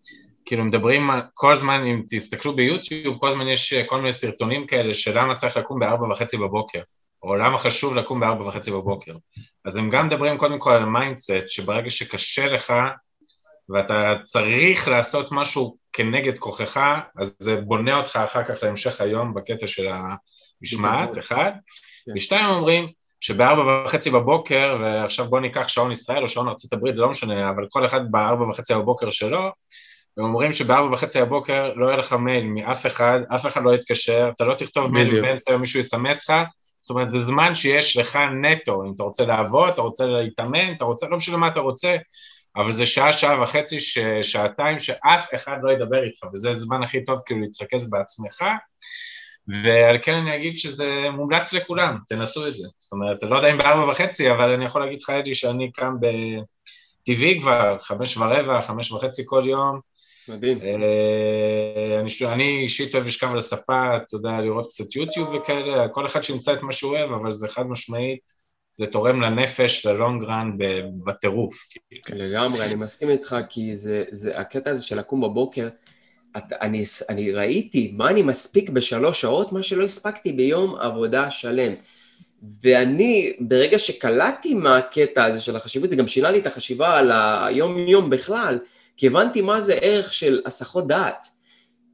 [0.45, 5.19] כאילו מדברים כל הזמן, אם תסתכלו ביוטיוב, כל הזמן יש כל מיני סרטונים כאלה של
[5.19, 6.81] למה צריך לקום בארבע וחצי בבוקר,
[7.23, 9.15] או למה חשוב לקום בארבע וחצי בבוקר.
[9.65, 12.73] אז הם גם מדברים קודם כל על mindset, שברגע שקשה לך
[13.69, 19.67] ואתה צריך לעשות משהו כנגד כוחך, אז זה בונה אותך אחר כך להמשך היום בקטע
[19.67, 21.51] של המשמעת, אחד.
[22.05, 22.11] כן.
[22.15, 22.87] ושתיים אומרים
[23.23, 27.65] שבארבע וחצי בבוקר, ועכשיו בוא ניקח שעון ישראל או שעון ארה"ב, זה לא משנה, אבל
[27.69, 29.51] כל אחד בארבע וחצי בבוקר שלו,
[30.17, 34.29] והם אומרים שבארבע וחצי הבוקר לא יהיה לך מייל מאף אחד, אף אחד לא יתקשר,
[34.35, 36.35] אתה לא תכתוב מייל ובאמצע היום מישהו יסמס לך,
[36.81, 40.85] זאת אומרת זה זמן שיש לך נטו, אם אתה רוצה לעבוד, אתה רוצה להתאמן, אתה
[40.85, 41.95] רוצה, לא משנה מה אתה רוצה,
[42.55, 43.99] אבל זה שעה, שעה וחצי, ש...
[44.21, 48.43] שעתיים, שאף אחד לא ידבר איתך, וזה הזמן הכי טוב כאילו להתרכז בעצמך,
[49.47, 52.67] ועל כן אני אגיד שזה מומלץ לכולם, תנסו את זה.
[52.79, 55.71] זאת אומרת, אני לא יודע אם בארבע וחצי, אבל אני יכול להגיד לך, אדי, שאני
[55.71, 59.79] קם בטבעי כבר, חמש ורבע, חמש וחצי כל יום,
[60.27, 60.61] מדהים.
[60.61, 66.05] אה, אני, אני אישית אוהב לשכב על הספה, אתה יודע, לראות קצת יוטיוב וכאלה, כל
[66.05, 68.43] אחד שימצא את מה שהוא אוהב, אבל זה חד משמעית,
[68.77, 70.51] זה תורם לנפש, ללונג רן,
[71.03, 71.55] בטירוף.
[71.69, 72.25] כאילו.
[72.25, 75.67] לגמרי, אני מסכים איתך, כי זה, זה הקטע הזה של לקום בבוקר,
[76.37, 81.73] את, אני, אני ראיתי מה אני מספיק בשלוש שעות, מה שלא הספקתי ביום עבודה שלם.
[82.63, 87.11] ואני, ברגע שקלטתי מהקטע הזה של החשיבות, זה גם שינה לי את החשיבה על
[87.47, 88.59] היום-יום בכלל,
[88.97, 91.27] כי הבנתי מה זה ערך של הסחות דעת.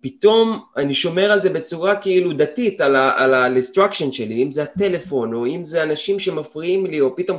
[0.01, 5.45] פתאום אני שומר על זה בצורה כאילו דתית, על ה-distraction שלי, אם זה הטלפון, או
[5.45, 7.37] אם זה אנשים שמפריעים לי, או פתאום,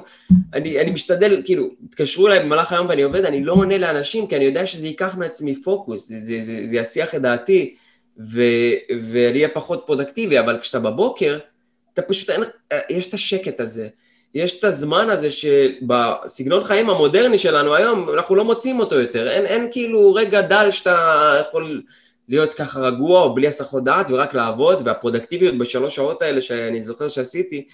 [0.55, 4.37] אני, אני משתדל, כאילו, התקשרו אליי במהלך היום ואני עובד, אני לא עונה לאנשים, כי
[4.37, 7.75] אני יודע שזה ייקח מעצמי פוקוס, זה, זה, זה, זה יסיח את דעתי,
[8.19, 8.43] ו,
[9.03, 11.39] ואני אהיה פחות פרודקטיבי, אבל כשאתה בבוקר,
[11.95, 12.41] אתה פשוט, אין,
[12.91, 13.89] יש את השקט הזה.
[14.35, 19.31] יש את הזמן הזה שבסגנון חיים המודרני שלנו היום, אנחנו לא מוצאים אותו יותר.
[19.31, 21.83] אין, אין כאילו רגע דל שאתה יכול
[22.31, 27.09] להיות ככה רגוע או בלי הסחות דעת ורק לעבוד, והפרודקטיביות בשלוש שעות האלה שאני זוכר
[27.09, 27.67] שעשיתי,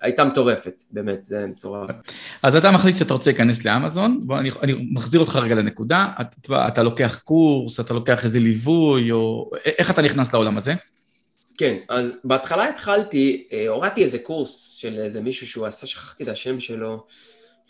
[0.00, 1.90] הייתה מטורפת, באמת, זה מטורף.
[2.42, 6.68] אז אתה מחליט שאתה רוצה להיכנס לאמזון, בוא, אני, אני מחזיר אותך רגע לנקודה, אתה,
[6.68, 10.74] אתה לוקח קורס, אתה לוקח איזה ליווי, או איך אתה נכנס לעולם הזה?
[11.58, 16.28] כן, אז בהתחלה התחלתי, אה, הורדתי איזה קורס של איזה מישהו שהוא עשה, שכחתי את
[16.28, 17.06] השם שלו,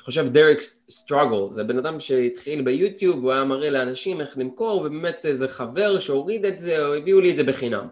[0.06, 5.26] חושב דרק סטרוגל, זה בן אדם שהתחיל ביוטיוב, הוא היה מראה לאנשים איך למכור, ובאמת
[5.26, 7.86] איזה חבר שהוריד את זה, או הביאו לי את זה בחינם.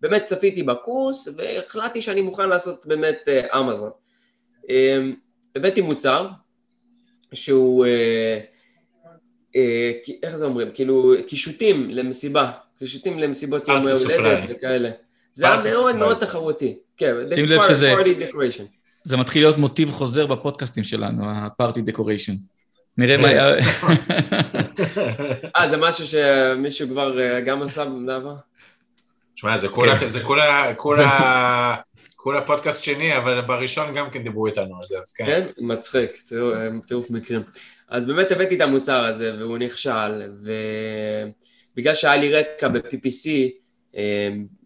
[0.00, 3.90] באמת צפיתי בקורס, והחלטתי שאני מוכן לעשות באמת אה, אמזון.
[4.68, 5.14] אמ,
[5.56, 6.28] הבאתי מוצר,
[7.32, 8.40] שהוא, אה,
[10.22, 14.90] איך זה אומרים, כאילו קישוטים למסיבה, קישוטים למסיבות יום הולדת וכאלה.
[15.34, 16.78] זה היה מאוד מאוד תחרותי.
[16.96, 17.94] כן, שים לב שזה...
[19.08, 22.32] זה מתחיל להיות מוטיב חוזר בפודקאסטים שלנו, הפארטי דקוריישן.
[22.98, 23.54] נראה מה היה...
[25.56, 28.34] אה, זה משהו שמישהו כבר אה, גם עשה בעבר?
[29.34, 29.68] תשמע, זה
[32.16, 35.24] כולה פודקאסט שני, אבל בראשון גם כן דיברו איתנו על זה, אז כן.
[35.26, 35.46] כן?
[35.58, 36.10] מצחיק,
[36.80, 37.42] צירוף מקרים.
[37.88, 40.32] אז באמת הבאתי את המוצר הזה, והוא נכשל,
[41.74, 43.28] ובגלל שהיה לי רקע ב-PPC,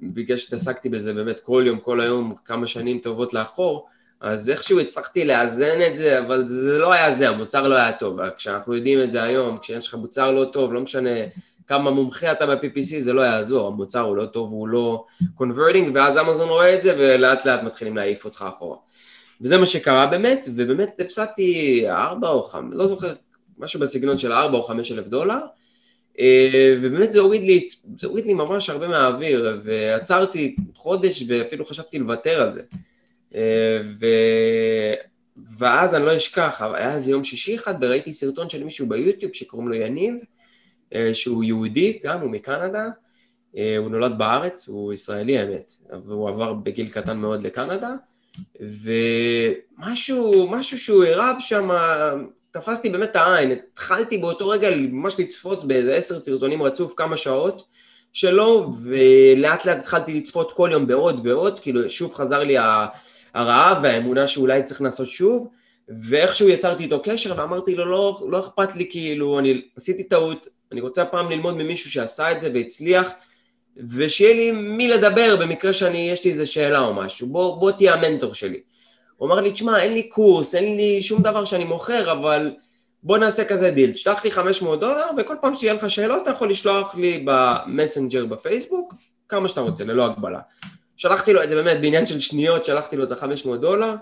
[0.02, 3.87] בגלל שהתעסקתי בזה באמת כל יום, כל היום, כמה שנים טובות לאחור,
[4.23, 8.29] אז איכשהו הצלחתי לאזן את זה, אבל זה לא היה זה, המוצר לא היה טוב.
[8.37, 11.11] כשאנחנו יודעים את זה היום, כשיש לך מוצר לא טוב, לא משנה
[11.67, 15.05] כמה מומחה אתה ב-PPC, זה לא יעזור, המוצר הוא לא טוב, הוא לא
[15.35, 18.77] קונברטינג, ואז אמזון רואה את זה, ולאט לאט מתחילים להעיף אותך אחורה.
[19.41, 23.13] וזה מה שקרה באמת, ובאמת הפסדתי ארבע או חמש, לא זוכר,
[23.59, 25.41] משהו בסגנון של ארבע או חמש אלף דולר,
[26.19, 31.99] אה, ובאמת זה הוריד לי, זה הוריד לי ממש הרבה מהאוויר, ועצרתי חודש ואפילו חשבתי
[31.99, 32.63] לוותר על זה.
[33.35, 34.07] אה, ו...
[35.59, 39.68] ואז אני לא אשכח, היה איזה יום שישי אחד וראיתי סרטון של מישהו ביוטיוב שקוראים
[39.68, 40.14] לו יניב,
[40.95, 42.88] אה, שהוא יהודי, גם הוא מקנדה,
[43.79, 45.71] הוא נולד בארץ, הוא ישראלי האמת,
[46.07, 47.95] והוא עבר בגיל קטן מאוד לקנדה,
[48.61, 51.71] ומשהו, משהו שהוא הראה שם
[52.51, 57.64] תפסתי באמת את העין, התחלתי באותו רגע ממש לצפות באיזה עשר סרטונים רצוף כמה שעות,
[58.12, 62.57] שלו, ולאט לאט התחלתי לצפות כל יום בעוד ועוד, כאילו שוב חזר לי
[63.35, 65.49] הרעב והאמונה שאולי צריך לעשות שוב,
[65.88, 70.81] ואיכשהו יצרתי איתו קשר ואמרתי לו לא, לא אכפת לי כאילו, אני עשיתי טעות, אני
[70.81, 73.12] רוצה פעם ללמוד ממישהו שעשה את זה והצליח,
[73.88, 77.95] ושיהיה לי מי לדבר במקרה שאני, יש לי איזה שאלה או משהו, בוא, בוא תהיה
[77.95, 78.61] המנטור שלי.
[79.16, 82.55] הוא אמר לי, תשמע, אין לי קורס, אין לי שום דבר שאני מוכר, אבל
[83.03, 86.51] בוא נעשה כזה דיל, תשלח לי 500 דולר, וכל פעם שיהיה לך שאלות אתה יכול
[86.51, 88.95] לשלוח לי במסנג'ר בפייסבוק,
[89.29, 90.40] כמה שאתה רוצה, ללא הגבלה.
[90.96, 93.94] שלחתי לו את זה באמת בעניין של שניות, שלחתי לו את ה-500 דולר,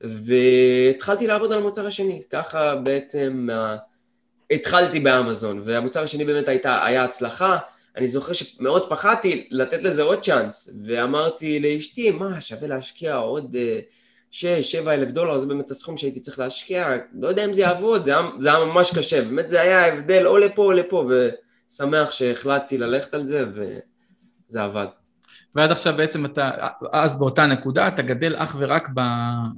[0.00, 7.04] והתחלתי לעבוד על המוצר השני, ככה בעצם אה, התחלתי באמזון, והמוצר השני באמת הייתה, היה
[7.04, 7.58] הצלחה,
[7.96, 13.54] אני זוכר שמאוד פחדתי לתת לזה עוד צ'אנס, ואמרתי לאשתי, מה, שווה להשקיע עוד...
[13.56, 13.82] Uh,
[14.32, 18.04] שש, שבע אלף דולר, זה באמת הסכום שהייתי צריך להשקיע, לא יודע אם זה יעבוד,
[18.04, 21.10] זה היה, זה היה ממש קשה, באמת זה היה הבדל או לפה או לפה,
[21.70, 24.86] ושמח שהחלטתי ללכת על זה, וזה עבד.
[25.54, 26.50] ועד עכשיו בעצם אתה,
[26.92, 29.00] אז באותה נקודה אתה גדל אך ורק ב,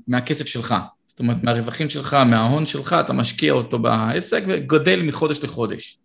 [0.09, 0.75] מהכסף שלך.
[1.07, 5.99] זאת אומרת, מהרווחים שלך, מההון שלך, אתה משקיע אותו בעסק וגודל מחודש לחודש.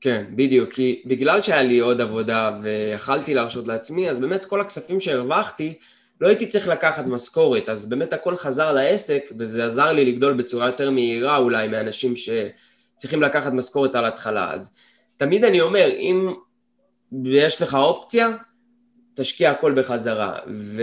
[0.00, 5.00] כן, בדיוק, כי בגלל שהיה לי עוד עבודה ויכלתי להרשות לעצמי, אז באמת כל הכספים
[5.00, 5.74] שהרווחתי,
[6.20, 10.66] לא הייתי צריך לקחת משכורת, אז באמת הכל חזר לעסק, וזה עזר לי לגדול בצורה
[10.66, 14.52] יותר מהירה אולי מאנשים שצריכים לקחת משכורת על התחלה.
[14.52, 14.74] אז
[15.16, 16.32] תמיד אני אומר, אם
[17.24, 18.28] יש לך אופציה,
[19.16, 20.82] תשקיע הכל בחזרה, ו...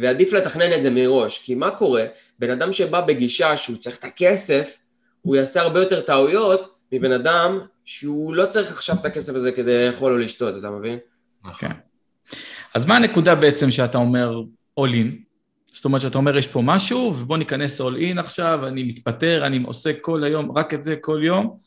[0.00, 2.04] ועדיף לתכנן את זה מראש, כי מה קורה?
[2.38, 4.78] בן אדם שבא בגישה שהוא צריך את הכסף,
[5.22, 9.86] הוא יעשה הרבה יותר טעויות מבן אדם שהוא לא צריך עכשיו את הכסף הזה כדי
[9.86, 10.98] לאכול או לשתות, אתה מבין?
[11.58, 11.70] כן.
[12.74, 14.42] אז מה הנקודה בעצם שאתה אומר
[14.80, 15.26] all in?
[15.72, 19.62] זאת אומרת שאתה אומר יש פה משהו ובוא ניכנס all in עכשיו, אני מתפטר, אני
[19.66, 21.58] עושה כל היום, רק את זה כל יום,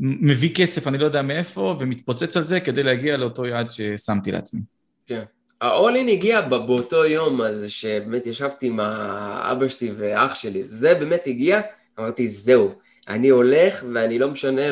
[0.00, 4.60] מביא כסף אני לא יודע מאיפה ומתפוצץ על זה כדי להגיע לאותו יעד ששמתי לעצמי.
[5.06, 5.22] כן.
[5.62, 11.60] in הגיע באותו יום הזה שבאמת ישבתי עם אבא שלי ואח שלי, זה באמת הגיע,
[11.98, 12.72] אמרתי זהו,
[13.08, 14.62] אני הולך ואני לא משנה,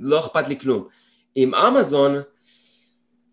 [0.00, 0.88] לא אכפת לי כלום.
[1.34, 2.22] עם אמזון,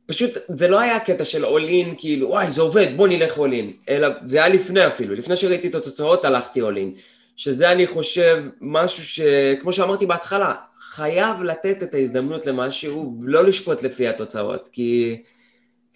[0.05, 4.07] פשוט זה לא היה קטע של in כאילו וואי זה עובד בוא נלך in אלא
[4.25, 6.99] זה היה לפני אפילו לפני שראיתי את התוצאות הלכתי in
[7.37, 14.07] שזה אני חושב משהו שכמו שאמרתי בהתחלה חייב לתת את ההזדמנות למשהו ולא לשפוט לפי
[14.07, 15.21] התוצאות כי,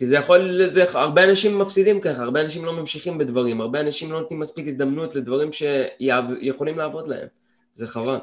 [0.03, 4.11] כי זה יכול, זה, הרבה אנשים מפסידים ככה הרבה אנשים לא ממשיכים בדברים הרבה אנשים
[4.11, 7.27] לא נותנים מספיק הזדמנות לדברים שיכולים לעבוד להם.
[7.73, 8.17] זה חבל.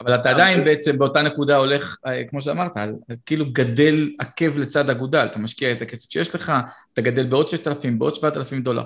[0.00, 2.72] אבל אתה עדיין בעצם באותה נקודה הולך, אה, כמו שאמרת,
[3.26, 6.52] כאילו גדל עקב לצד אגודל, אתה משקיע את הכסף שיש לך,
[6.92, 8.82] אתה גדל בעוד 6,000, בעוד 7,000 דולר.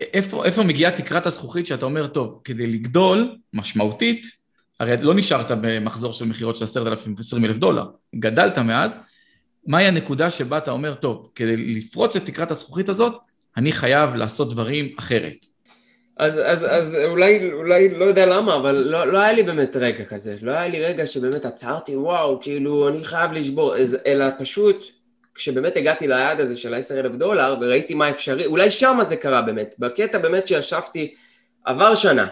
[0.00, 4.26] איפה, איפה מגיעה תקרת הזכוכית שאתה אומר, טוב, כדי לגדול משמעותית,
[4.80, 8.98] הרי לא נשארת במחזור של מכירות של 10,000 ו-20,000 דולר, גדלת מאז,
[9.66, 13.14] מהי הנקודה שבה אתה אומר, טוב, כדי לפרוץ את תקרת הזכוכית הזאת,
[13.56, 15.46] אני חייב לעשות דברים אחרת.
[16.16, 20.04] אז, אז, אז אולי, אולי, לא יודע למה, אבל לא, לא היה לי באמת רגע
[20.04, 23.74] כזה, לא היה לי רגע שבאמת עצרתי, וואו, כאילו, אני חייב לשבור,
[24.06, 24.84] אלא פשוט,
[25.34, 29.42] כשבאמת הגעתי ליעד הזה של ה-10 אלף דולר, וראיתי מה אפשרי, אולי שמה זה קרה
[29.42, 31.14] באמת, בקטע באמת שישבתי,
[31.64, 32.26] עבר שנה,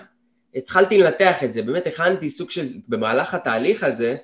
[0.54, 4.16] התחלתי לנתח את זה, באמת הכנתי סוג של, במהלך התהליך הזה,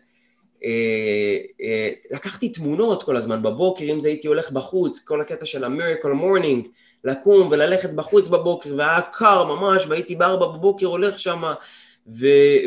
[2.11, 6.69] לקחתי תמונות כל הזמן בבוקר, אם זה הייתי הולך בחוץ, כל הקטע של ה-miracle morning,
[7.05, 11.43] לקום וללכת בחוץ בבוקר, והיה קר ממש, והייתי בארבע בבוקר הולך שם,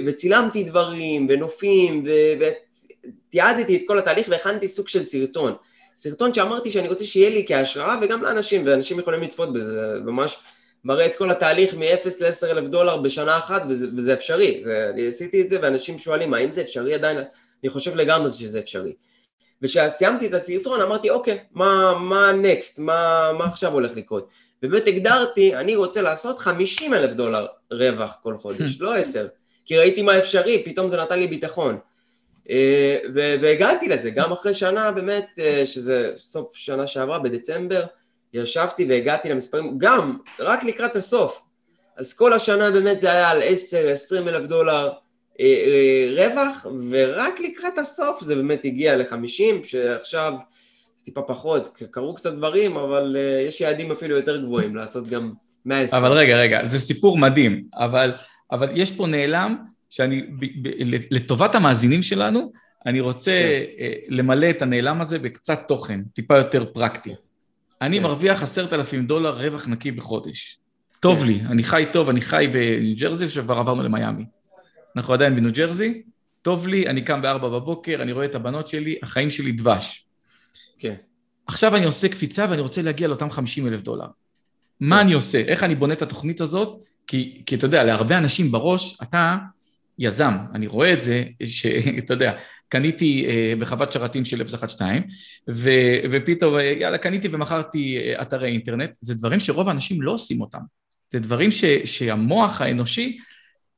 [0.06, 2.04] וצילמתי דברים, ונופים,
[3.30, 5.54] ותיעדתי את כל התהליך והכנתי סוג של סרטון.
[5.98, 10.38] סרטון שאמרתי שאני רוצה שיהיה לי כהשראה וגם לאנשים, ואנשים יכולים לצפות בזה, ממש
[10.86, 14.60] מראה את כל התהליך מ-0 ל-10 אלף דולר בשנה אחת, וזה, וזה אפשרי.
[14.64, 17.18] זה, אני עשיתי את זה, ואנשים שואלים, האם זה אפשרי עדיין?
[17.64, 18.94] אני חושב לגמרי שזה אפשרי.
[19.62, 24.30] וכשסיימתי את הסרטון אמרתי אוקיי, מה, מה נקסט, מה, מה עכשיו הולך לקרות?
[24.64, 29.28] ובאמת הגדרתי, אני רוצה לעשות 50 אלף דולר רווח כל חודש, לא 10,
[29.66, 31.78] כי ראיתי מה אפשרי, פתאום זה נתן לי ביטחון.
[32.50, 37.84] אה, והגעתי לזה, גם אחרי שנה באמת, אה, שזה סוף שנה שעברה, בדצמבר,
[38.34, 41.44] ישבתי והגעתי למספרים, גם, רק לקראת הסוף.
[41.98, 44.92] אז כל השנה באמת זה היה על 10-20 אלף דולר,
[46.18, 50.34] רווח, ורק לקראת הסוף זה באמת הגיע ל-50, שעכשיו
[50.98, 55.34] זה טיפה פחות, קרו קצת דברים, אבל אה, יש יעדים אפילו יותר גבוהים, לעשות גם
[55.66, 56.04] 120.
[56.04, 58.14] אבל רגע, רגע, זה סיפור מדהים, אבל,
[58.52, 59.56] אבל יש פה נעלם,
[59.90, 60.70] שאני, ב, ב,
[61.12, 62.52] לטובת המאזינים שלנו,
[62.86, 63.32] אני רוצה
[63.78, 63.86] כן.
[64.08, 67.14] למלא את הנעלם הזה בקצת תוכן, טיפה יותר פרקטי.
[67.82, 68.04] אני כן.
[68.04, 70.58] מרוויח עשרת אלפים דולר רווח נקי בחודש.
[71.00, 71.28] טוב כן.
[71.28, 74.26] לי, אני חי טוב, אני חי בניו ג'רזי, שכבר עברנו למיאמי.
[74.98, 76.02] אנחנו עדיין בניו ג'רזי,
[76.42, 80.06] טוב לי, אני קם בארבע בבוקר, אני רואה את הבנות שלי, החיים שלי דבש.
[80.78, 80.96] כן.
[81.48, 84.08] עכשיו אני עושה קפיצה ואני רוצה להגיע לאותם 50 אלף דולר.
[84.80, 85.40] מה אני עושה?
[85.40, 86.86] איך אני בונה את התוכנית הזאת?
[87.08, 89.38] כי, כי אתה יודע, להרבה אנשים בראש, אתה
[90.00, 92.38] יזם, אני רואה את זה, שאתה יודע,
[92.70, 94.90] קניתי אה, בחוות שרתים של 012,
[95.50, 95.70] ו,
[96.12, 100.60] ופתאום, אה, יאללה, קניתי ומכרתי אה, אתרי אינטרנט, זה דברים שרוב האנשים לא עושים אותם.
[101.12, 103.18] זה דברים ש, שהמוח האנושי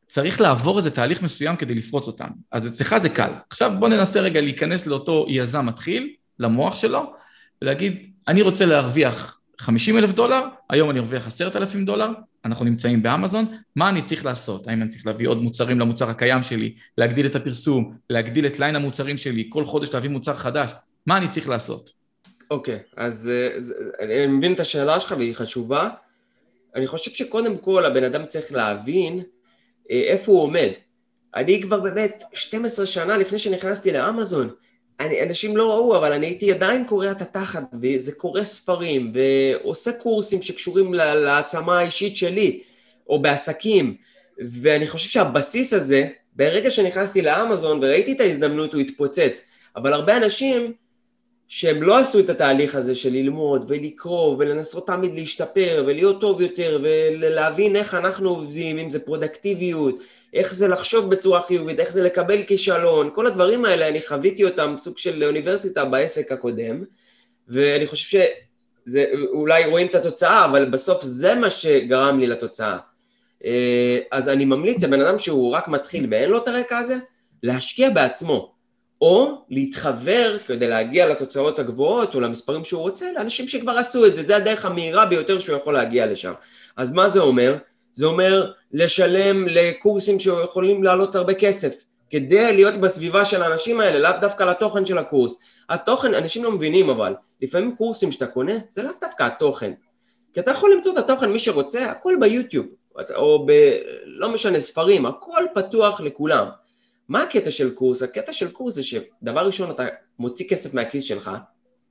[0.07, 2.27] צריך לעבור איזה תהליך מסוים כדי לפרוץ אותם.
[2.51, 3.31] אז אצלך זה קל.
[3.49, 7.13] עכשיו בוא ננסה רגע להיכנס לאותו יזם מתחיל, למוח שלו,
[7.61, 12.09] ולהגיד, אני רוצה להרוויח 50 אלף דולר, היום אני ארוויח 10,000 דולר,
[12.45, 14.67] אנחנו נמצאים באמזון, מה אני צריך לעשות?
[14.67, 18.75] האם אני צריך להביא עוד מוצרים למוצר הקיים שלי, להגדיל את הפרסום, להגדיל את ליין
[18.75, 20.71] המוצרים שלי, כל חודש להביא מוצר חדש,
[21.07, 21.89] מה אני צריך לעשות?
[22.51, 25.89] אוקיי, okay, אז, אז אני מבין את השאלה שלך והיא חשובה.
[26.75, 29.23] אני חושב שקודם כל הבן אדם צריך להבין אה,
[29.89, 30.69] איפה הוא עומד.
[31.35, 34.49] אני כבר באמת 12 שנה לפני שנכנסתי לאמזון,
[34.99, 39.91] אני, אנשים לא ראו, אבל אני הייתי עדיין קורא את התחת, וזה קורא ספרים, ועושה
[39.91, 42.61] קורסים שקשורים להעצמה האישית שלי,
[43.09, 43.95] או בעסקים,
[44.39, 49.47] ואני חושב שהבסיס הזה, ברגע שנכנסתי לאמזון וראיתי את ההזדמנות, הוא התפוצץ.
[49.75, 50.73] אבל הרבה אנשים
[51.47, 56.79] שהם לא עשו את התהליך הזה של ללמוד ולקרוא ולנסות תמיד להשתפר ולהיות טוב יותר
[56.83, 59.95] ולהבין איך אנחנו עובדים, אם זה פרודקטיביות,
[60.33, 64.75] איך זה לחשוב בצורה חיובית, איך זה לקבל כישלון, כל הדברים האלה אני חוויתי אותם
[64.77, 66.83] סוג של אוניברסיטה בעסק הקודם
[67.47, 68.19] ואני חושב
[68.85, 72.77] שזה, אולי רואים את התוצאה, אבל בסוף זה מה שגרם לי לתוצאה.
[73.45, 76.95] אה, אז אני ממליץ לבן אדם שהוא רק מתחיל ואין לו את הרקע הזה,
[77.43, 78.54] להשקיע בעצמו,
[79.05, 84.23] או להתחבר כדי להגיע לתוצאות הגבוהות או למספרים שהוא רוצה, לאנשים שכבר עשו את זה,
[84.23, 86.33] זה הדרך המהירה ביותר שהוא יכול להגיע לשם.
[86.77, 87.55] אז מה זה אומר?
[87.93, 91.75] זה אומר לשלם לקורסים שיכולים לעלות הרבה כסף,
[92.09, 95.35] כדי להיות בסביבה של האנשים האלה, לאו דווקא לתוכן של הקורס.
[95.69, 99.71] התוכן, אנשים לא מבינים אבל, לפעמים קורסים שאתה קונה, זה לאו דווקא התוכן.
[100.33, 102.65] כי אתה יכול למצוא את התוכן, מי שרוצה, הכל ביוטיוב,
[103.15, 103.51] או ב...
[104.05, 106.47] לא משנה, ספרים, הכל פתוח לכולם.
[107.09, 108.03] מה הקטע של קורס?
[108.03, 109.85] הקטע של קורס זה שדבר ראשון אתה
[110.19, 111.31] מוציא כסף מהכיס שלך,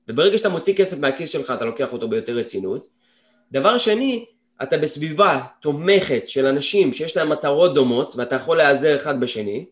[0.09, 2.89] וברגע שאתה מוציא כסף מהכיס שלך אתה לוקח אותו ביותר רצינות.
[3.53, 4.25] דבר שני,
[4.63, 9.65] אתה בסביבה תומכת של אנשים שיש להם מטרות דומות ואתה יכול להיעזר אחד בשני.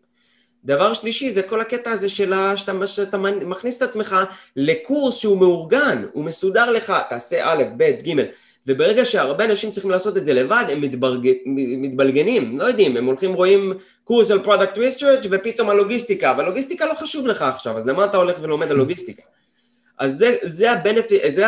[0.64, 4.16] דבר שלישי זה כל הקטע הזה של שאתה, שאתה מכניס את עצמך
[4.56, 8.22] לקורס שהוא מאורגן, הוא מסודר לך, תעשה א', ב', ג',
[8.66, 11.32] וברגע שהרבה אנשים צריכים לעשות את זה לבד, הם מתברג...
[11.56, 13.72] מתבלגנים, לא יודעים, הם הולכים רואים
[14.04, 18.16] קורס על product research ופתאום הלוגיסטיקה, אבל לוגיסטיקה לא חשוב לך עכשיו, אז למה אתה
[18.16, 19.22] הולך ולומד על לוגיסטיקה?
[19.98, 21.44] אז זה, זה, ה benefit, זה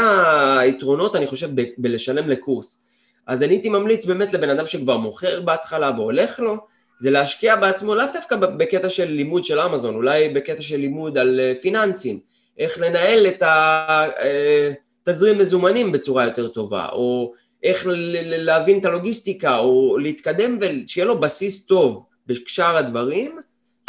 [0.58, 2.82] היתרונות, אני חושב, ב, בלשלם לקורס.
[3.26, 6.56] אז אני הייתי ממליץ באמת לבן אדם שכבר מוכר בהתחלה והולך לו,
[6.98, 11.40] זה להשקיע בעצמו לאו דווקא בקטע של לימוד של אמזון, אולי בקטע של לימוד על
[11.40, 12.18] אה, פיננסים,
[12.58, 17.86] איך לנהל את התזרים אה, מזומנים בצורה יותר טובה, או איך
[18.22, 23.38] להבין את הלוגיסטיקה, או להתקדם ושיהיה לו בסיס טוב בשאר הדברים,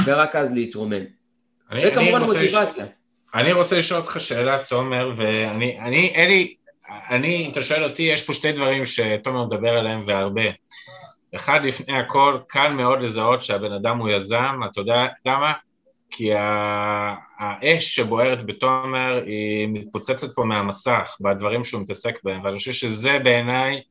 [0.06, 1.04] ורק אז להתרומם.
[1.84, 2.86] וכמובן מוטיבציה.
[3.36, 6.56] אני רוצה לשאול אותך שאלה, תומר, ואני, אין לי,
[7.10, 10.42] אני, אם אתה שואל אותי, יש פה שתי דברים שתומר מדבר עליהם והרבה.
[11.36, 15.54] אחד, לפני הכל, קל מאוד לזהות שהבן אדם הוא יזם, אתה יודע למה?
[16.18, 16.30] כי
[17.40, 23.82] האש שבוערת בתומר היא מתפוצצת פה מהמסך, בדברים שהוא מתעסק בהם, ואני חושב שזה בעיניי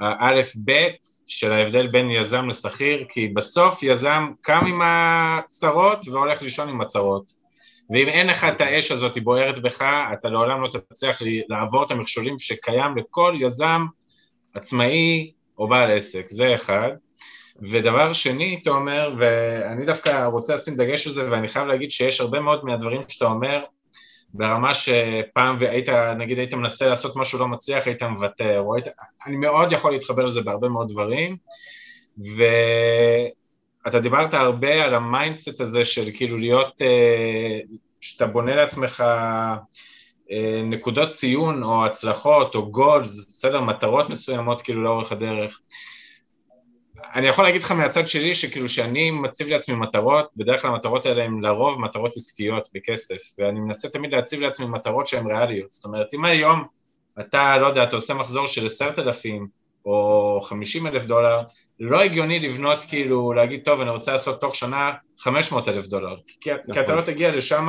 [0.00, 6.80] האלף-בית של ההבדל בין יזם לשכיר, כי בסוף יזם קם עם הצרות והולך לישון עם
[6.80, 7.32] הצרות.
[7.90, 12.38] ואם אין לך את האש הזאת, בוערת בך, אתה לעולם לא תצליח לעבור את המכשולים
[12.38, 13.86] שקיים לכל יזם
[14.54, 16.90] עצמאי או בעל עסק, זה אחד.
[17.62, 22.20] ודבר שני, אתה אומר, ואני דווקא רוצה לשים דגש על זה, ואני חייב להגיד שיש
[22.20, 23.64] הרבה מאוד מהדברים שאתה אומר,
[24.34, 25.88] ברמה שפעם והיית,
[26.18, 28.86] נגיד היית מנסה לעשות משהו לא מצליח, היית מוותר, היית,
[29.26, 31.36] אני מאוד יכול להתחבר לזה בהרבה מאוד דברים,
[32.36, 32.44] ו...
[33.86, 37.60] אתה דיברת הרבה על ה mindset הזה של כאילו להיות, אה,
[38.00, 39.04] שאתה בונה לעצמך
[40.30, 45.60] אה, נקודות ציון או הצלחות או goals, בסדר, מטרות מסוימות כאילו לאורך הדרך.
[47.14, 51.24] אני יכול להגיד לך מהצד שלי שכאילו שאני מציב לעצמי מטרות, בדרך כלל המטרות האלה
[51.24, 55.72] הן לרוב מטרות עסקיות בכסף, ואני מנסה תמיד להציב לעצמי מטרות שהן ריאליות.
[55.72, 56.64] זאת אומרת, אם היום
[57.20, 59.46] אתה, לא יודע, אתה עושה מחזור של עשרת אלפים,
[59.84, 61.40] או חמישים אלף דולר,
[61.80, 66.16] לא הגיוני לבנות כאילו, להגיד, טוב, אני רוצה לעשות תוך שנה חמש מאות אלף דולר,
[66.40, 66.74] כי, נכון.
[66.74, 67.66] כי אתה לא תגיע לשם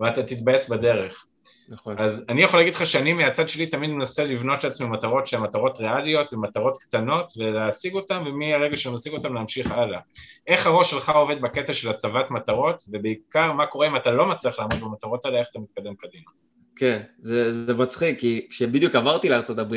[0.00, 1.26] ואתה תתבאס בדרך.
[1.68, 1.98] נכון.
[1.98, 5.80] אז אני יכול להגיד לך שאני מהצד שלי תמיד מנסה לבנות לעצמי מטרות שהן מטרות
[5.80, 10.00] ריאליות ומטרות קטנות ולהשיג אותן ומהרגע שאני משיג אותן להמשיך הלאה.
[10.46, 14.58] איך הראש שלך עובד בקטע של הצבת מטרות ובעיקר מה קורה אם אתה לא מצליח
[14.58, 16.30] לעמוד במטרות האלה, איך אתה מתקדם קדימה.
[16.76, 19.74] כן, זה, זה מצחיק, כי כשבדיוק עברתי לארה"ב,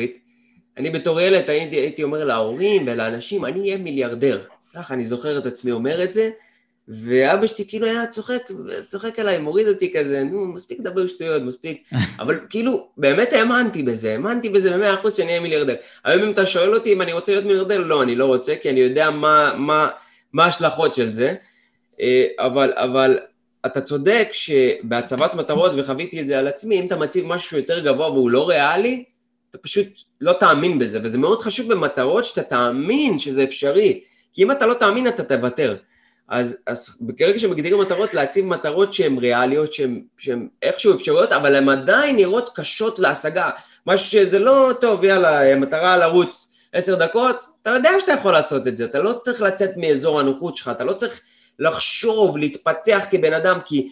[0.76, 4.44] אני בתור ילד הייתי, הייתי אומר להורים ולאנשים, אני אהיה מיליארדר.
[4.74, 6.30] ככה אני זוכר את עצמי אומר את זה,
[6.90, 8.42] ואבא שלי כאילו היה צוחק,
[8.88, 11.82] צוחק עליי, מוריד אותי כזה, נו, מספיק לדבר שטויות, מספיק.
[12.20, 15.74] אבל כאילו, באמת האמנתי בזה, האמנתי בזה במאה אחוז שאני אהיה מיליארדר.
[16.04, 18.70] היום אם אתה שואל אותי אם אני רוצה להיות מיליארדר, לא, אני לא רוצה, כי
[18.70, 19.88] אני יודע מה, מה,
[20.32, 21.34] מה ההשלכות של זה.
[22.00, 23.18] אה, אבל, אבל
[23.66, 28.10] אתה צודק שבהצבת מטרות, וחוויתי את זה על עצמי, אם אתה מציב משהו יותר גבוה
[28.10, 29.04] והוא לא ריאלי,
[29.50, 29.86] אתה פשוט
[30.20, 34.00] לא תאמין בזה, וזה מאוד חשוב במטרות שאתה תאמין שזה אפשרי,
[34.32, 35.76] כי אם אתה לא תאמין אתה תוותר.
[36.30, 39.72] אז, אז ברגע שמגדירים מטרות, להציב מטרות שהן ריאליות,
[40.18, 43.50] שהן איכשהו אפשרויות, אבל הן עדיין נראות קשות להשגה.
[43.86, 48.78] משהו שזה לא, טוב, יאללה, מטרה לרוץ עשר דקות, אתה יודע שאתה יכול לעשות את
[48.78, 51.20] זה, אתה לא צריך לצאת מאזור הנוחות שלך, אתה לא צריך
[51.58, 53.88] לחשוב, להתפתח כבן אדם, כי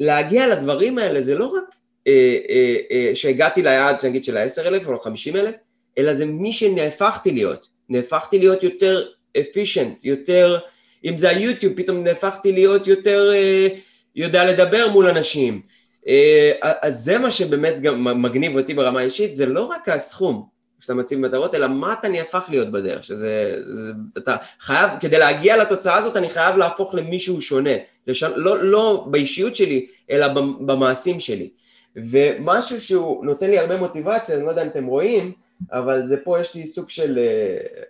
[0.00, 1.64] להגיע לדברים האלה זה לא רק
[2.06, 5.54] אה, אה, אה, שהגעתי ליעד, נגיד, של ה-10 אלף או 50 אלף,
[5.98, 7.66] אלא זה מי שנהפכתי להיות.
[7.88, 9.06] נהפכתי להיות יותר
[9.40, 10.58] אפישנט, יותר...
[11.04, 13.68] אם זה היוטיוב, פתאום נהפכתי להיות יותר אה,
[14.16, 15.60] יודע לדבר מול אנשים.
[16.08, 20.46] אה, אז זה מה שבאמת גם מגניב אותי ברמה האישית, זה לא רק הסכום
[20.80, 25.56] שאתה מציב מטרות, אלא מה אתה נהפך להיות בדרך, שזה, זה, אתה חייב, כדי להגיע
[25.56, 27.70] לתוצאה הזאת אני חייב להפוך למישהו שונה,
[28.06, 30.28] לש, לא, לא באישיות שלי, אלא
[30.60, 31.50] במעשים שלי.
[31.96, 35.32] ומשהו שהוא נותן לי הרבה מוטיבציה, אני לא יודע אם אתם רואים,
[35.72, 37.82] אבל זה פה יש לי סוג של אה,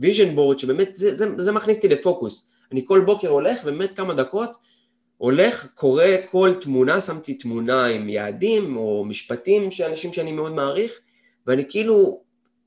[0.00, 2.50] vision board שבאמת זה, זה, זה מכניס אותי לפוקוס.
[2.72, 4.50] אני כל בוקר הולך ובאמת כמה דקות
[5.16, 10.92] הולך, קורא כל תמונה, שמתי תמונה עם יעדים או משפטים של אנשים שאני מאוד מעריך
[11.46, 12.22] ואני כאילו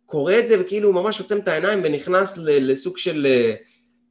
[0.06, 3.54] קורא את זה וכאילו ממש עוצם את העיניים ונכנס לסוג של אה,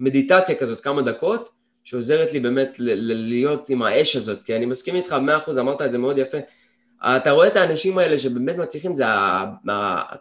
[0.01, 1.51] מדיטציה כזאת כמה דקות
[1.85, 5.93] שעוזרת לי באמת להיות עם האש הזאת כי אני מסכים איתך במאה אחוז, אמרת את
[5.93, 6.39] זה מאוד יפה
[7.05, 9.05] אתה רואה את האנשים האלה שבאמת מצליחים, זה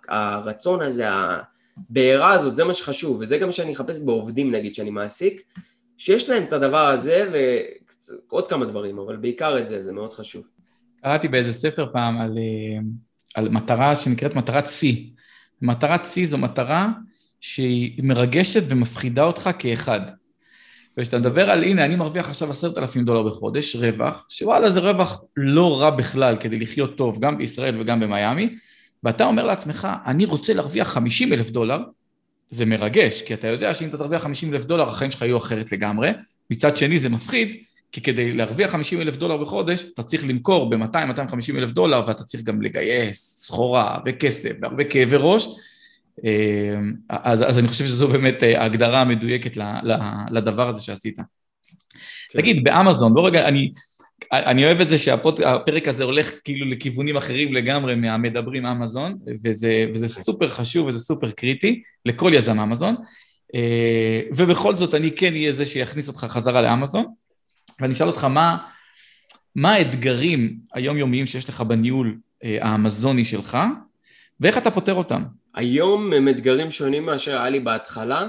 [0.07, 1.05] הרצון הזה,
[1.89, 5.41] הבעירה הזאת, זה מה שחשוב, וזה גם שאני אחפש בעובדים נגיד שאני מעסיק,
[5.97, 7.29] שיש להם את הדבר הזה
[8.29, 10.43] ועוד כמה דברים, אבל בעיקר את זה, זה מאוד חשוב.
[11.03, 12.79] קראתי באיזה ספר פעם על, אה,
[13.35, 15.05] על מטרה שנקראת מטרת שיא.
[15.61, 16.89] מטרת שיא זו מטרה
[17.41, 20.01] שהיא מרגשת ומפחידה אותך כאחד.
[20.97, 25.23] וכשאתה מדבר על, הנה, אני מרוויח עכשיו עשרת אלפים דולר בחודש, רווח, שוואלה זה רווח
[25.37, 28.55] לא רע בכלל כדי לחיות טוב, גם בישראל וגם במיאמי,
[29.03, 31.79] ואתה אומר לעצמך, אני רוצה להרוויח 50 אלף דולר,
[32.49, 35.71] זה מרגש, כי אתה יודע שאם אתה תרוויח 50 אלף דולר, החיים שלך יהיו אחרת
[35.71, 36.09] לגמרי.
[36.49, 37.55] מצד שני זה מפחיד,
[37.91, 42.43] כי כדי להרוויח 50 אלף דולר בחודש, אתה צריך למכור ב-200-250 אלף דולר, ואתה צריך
[42.43, 45.47] גם לגייס סחורה וכסף והרבה כאבי ראש.
[46.25, 46.79] אה,
[47.09, 49.57] אז, אז אני חושב שזו באמת אה, ההגדרה המדויקת
[50.31, 51.15] לדבר הזה שעשית.
[51.15, 52.39] כן.
[52.39, 53.71] תגיד, באמזון, בוא רגע, אני,
[54.33, 60.07] אני אוהב את זה שהפרק הזה הולך כאילו לכיוונים אחרים לגמרי מהמדברים אמזון, וזה, וזה
[60.07, 62.95] סופר חשוב וזה סופר קריטי לכל יזם אמזון,
[63.55, 67.05] אה, ובכל זאת אני כן אהיה זה שיכניס אותך חזרה לאמזון,
[67.81, 68.57] ואני אשאל אותך מה,
[69.55, 73.57] מה האתגרים היומיומיים שיש לך בניהול אה, האמזוני שלך,
[74.39, 75.23] ואיך אתה פותר אותם?
[75.55, 78.27] היום הם אתגרים שונים מאשר היה לי בהתחלה,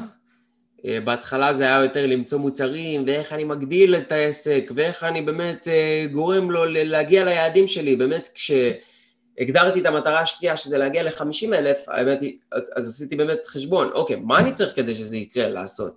[0.85, 6.07] בהתחלה זה היה יותר למצוא מוצרים, ואיך אני מגדיל את העסק, ואיך אני באמת אה,
[6.13, 7.97] גורם לו להגיע ליעדים שלי.
[7.97, 13.91] באמת, כשהגדרתי את המטרה השנייה, שזה להגיע ל-50 אלף, האמת היא, אז עשיתי באמת חשבון,
[13.93, 15.97] אוקיי, מה אני צריך כדי שזה יקרה, לעשות?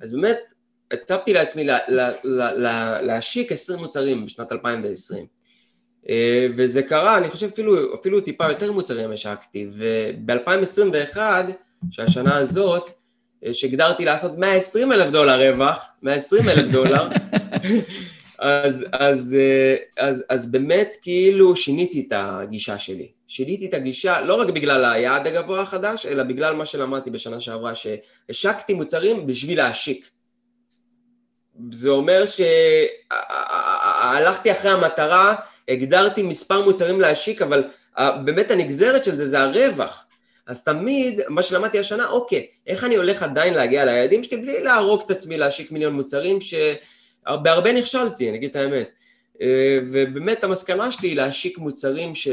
[0.00, 0.38] אז באמת,
[0.90, 5.26] הצבתי לעצמי לה, לה, לה, לה, להשיק 20 מוצרים בשנת 2020.
[6.08, 11.16] אה, וזה קרה, אני חושב אפילו, אפילו טיפה יותר מוצרים השקתי, וב-2021,
[11.90, 12.90] שהשנה הזאת,
[13.52, 17.08] שהגדרתי לעשות 120 אלף דולר רווח, 120 אלף דולר,
[18.38, 19.36] אז, אז,
[19.96, 23.08] אז, אז באמת כאילו שיניתי את הגישה שלי.
[23.28, 27.72] שיניתי את הגישה לא רק בגלל היעד הגבוה החדש, אלא בגלל מה שלמדתי בשנה שעברה,
[27.74, 30.10] שהשקתי מוצרים בשביל להשיק.
[31.72, 32.24] זה אומר
[33.46, 35.34] שהלכתי אחרי המטרה,
[35.68, 37.64] הגדרתי מספר מוצרים להשיק, אבל
[38.24, 40.04] באמת הנגזרת של זה זה הרווח.
[40.48, 45.02] אז תמיד, מה שלמדתי השנה, אוקיי, איך אני הולך עדיין להגיע ליעדים שלי בלי להרוג
[45.06, 48.90] את עצמי להשיק מיליון מוצרים שבהרבה נכשלתי, אני אגיד את האמת.
[49.42, 52.28] אה, ובאמת המסקנה שלי היא להשיק מוצרים, ש...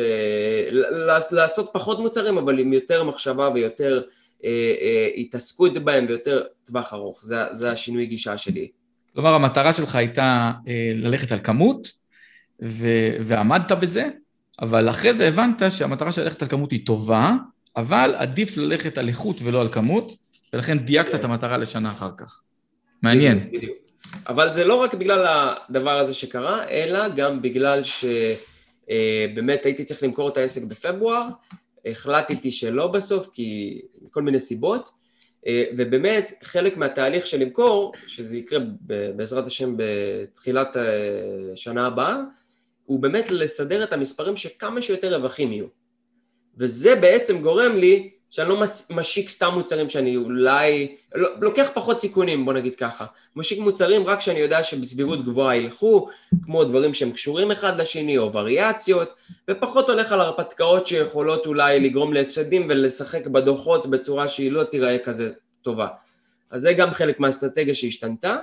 [1.32, 4.02] לעשות פחות מוצרים אבל עם יותר מחשבה ויותר
[4.46, 4.50] אה,
[4.82, 8.68] אה, התעסקות בהם ויותר טווח ארוך, זה, זה השינוי גישה שלי.
[9.14, 11.92] כלומר המטרה שלך הייתה אה, ללכת על כמות
[12.62, 12.88] ו...
[13.20, 14.10] ועמדת בזה,
[14.62, 17.34] אבל אחרי זה הבנת שהמטרה של ללכת על כמות היא טובה,
[17.78, 20.12] אבל עדיף ללכת על איכות ולא על כמות,
[20.54, 22.42] ולכן דייקת את המטרה לשנה אחר כך.
[23.02, 23.50] מעניין.
[24.28, 28.06] אבל זה לא רק בגלל הדבר הזה שקרה, אלא גם בגלל ש...
[29.36, 31.28] באמת הייתי צריך למכור את העסק בפברואר,
[31.86, 34.90] החלטתי שלא בסוף, כי מכל מיני סיבות,
[35.78, 38.60] ובאמת חלק מהתהליך של למכור, שזה יקרה
[39.16, 40.78] בעזרת השם בתחילת
[41.56, 42.18] שנה הבאה,
[42.86, 45.66] הוא באמת לסדר את המספרים שכמה שיותר רווחים יהיו.
[46.58, 52.46] וזה בעצם גורם לי שאני לא משיק סתם מוצרים שאני אולי, לא, לוקח פחות סיכונים
[52.46, 56.08] בוא נגיד ככה, משיק מוצרים רק שאני יודע שבסבירות גבוהה ילכו,
[56.46, 59.14] כמו דברים שהם קשורים אחד לשני או וריאציות,
[59.52, 65.32] ופחות הולך על הרפתקאות שיכולות אולי לגרום להפסדים ולשחק בדוחות בצורה שהיא לא תיראה כזה
[65.62, 65.88] טובה.
[66.50, 68.38] אז זה גם חלק מהאסטרטגיה שהשתנתה.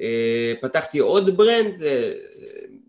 [0.00, 2.12] אה, פתחתי עוד brand, אה,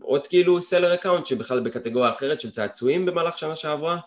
[0.01, 3.97] עוד כאילו seller account שבכלל בקטגוריה אחרת של צעצועים במהלך שנה שעברה.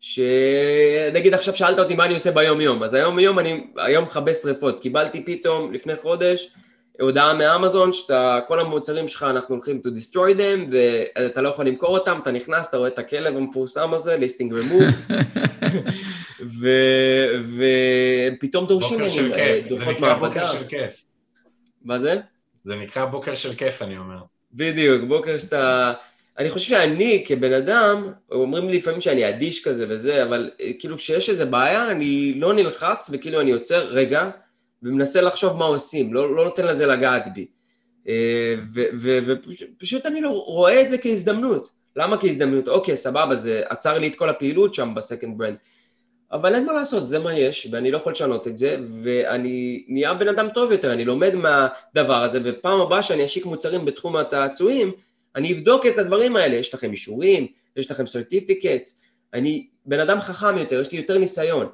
[0.00, 4.34] שנגיד עכשיו שאלת אותי מה אני עושה ביום יום, אז היום יום אני היום מכבה
[4.34, 6.54] שריפות, קיבלתי פתאום לפני חודש
[7.00, 11.98] הודעה מאמזון שאתה, כל המוצרים שלך אנחנו הולכים to destroy them ואתה לא יכול למכור
[11.98, 15.12] אותם, אתה נכנס, אתה רואה את הכלב המפורסם הזה, listing remove
[18.38, 20.28] ופתאום דורשים ממני דוחות מעבודה.
[20.28, 21.04] בוקר של כיף.
[21.84, 22.16] מה זה?
[22.64, 24.18] זה נקרא בוקר של כיף אני אומר.
[24.52, 25.92] בדיוק, בוקר שאתה...
[26.40, 30.96] אני חושב שאני כבן אדם, אומרים לי לפעמים שאני אדיש כזה וזה, אבל אה, כאילו
[30.96, 34.30] כשיש איזה בעיה אני לא נלחץ וכאילו אני עוצר רגע
[34.82, 37.46] ומנסה לחשוב מה עושים, לא, לא נותן לזה לגעת בי.
[38.08, 38.54] אה,
[39.00, 41.70] ופשוט אני לא רואה את זה כהזדמנות.
[41.96, 42.68] למה כהזדמנות?
[42.68, 45.56] אוקיי, סבבה, זה עצר לי את כל הפעילות שם בסקנד ברנד.
[46.32, 50.14] אבל אין מה לעשות, זה מה יש, ואני לא יכול לשנות את זה, ואני נהיה
[50.14, 54.92] בן אדם טוב יותר, אני לומד מהדבר הזה, ופעם הבאה שאני אשיק מוצרים בתחום הצעצועים,
[55.36, 58.90] אני אבדוק את הדברים האלה, יש לכם אישורים, יש לכם סרטיפיקט,
[59.34, 61.66] אני בן אדם חכם יותר, יש לי יותר ניסיון,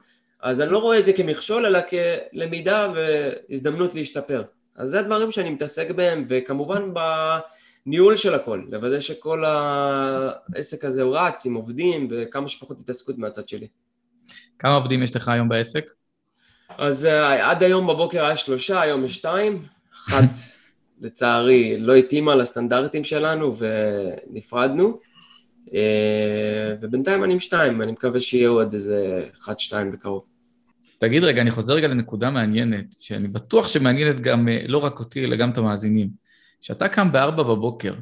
[0.43, 4.43] אז אני לא רואה את זה כמכשול, אלא כלמידה והזדמנות להשתפר.
[4.77, 6.91] אז זה הדברים שאני מתעסק בהם, וכמובן
[7.87, 13.49] בניהול של הכל, לוודא שכל העסק הזה הוא רץ עם עובדים, וכמה שפחות התעסקות מהצד
[13.49, 13.69] שלי.
[14.59, 15.91] כמה עובדים יש לך היום בעסק?
[16.69, 17.09] אז uh,
[17.43, 19.63] עד היום בבוקר היה שלושה, היום יש שתיים,
[19.95, 20.31] אחת
[21.01, 24.99] לצערי לא התאימה לסטנדרטים שלנו ונפרדנו.
[25.75, 30.25] אה, ובינתיים אני עם שתיים, אני מקווה שיהיה עוד איזה אחד, שתיים בקרוב.
[30.99, 35.25] תגיד רגע, אני חוזר רגע לנקודה מעניינת, שאני בטוח שמעניינת גם, אה, לא רק אותי,
[35.25, 36.09] אלא גם את המאזינים.
[36.61, 37.95] כשאתה קם בארבע בבוקר,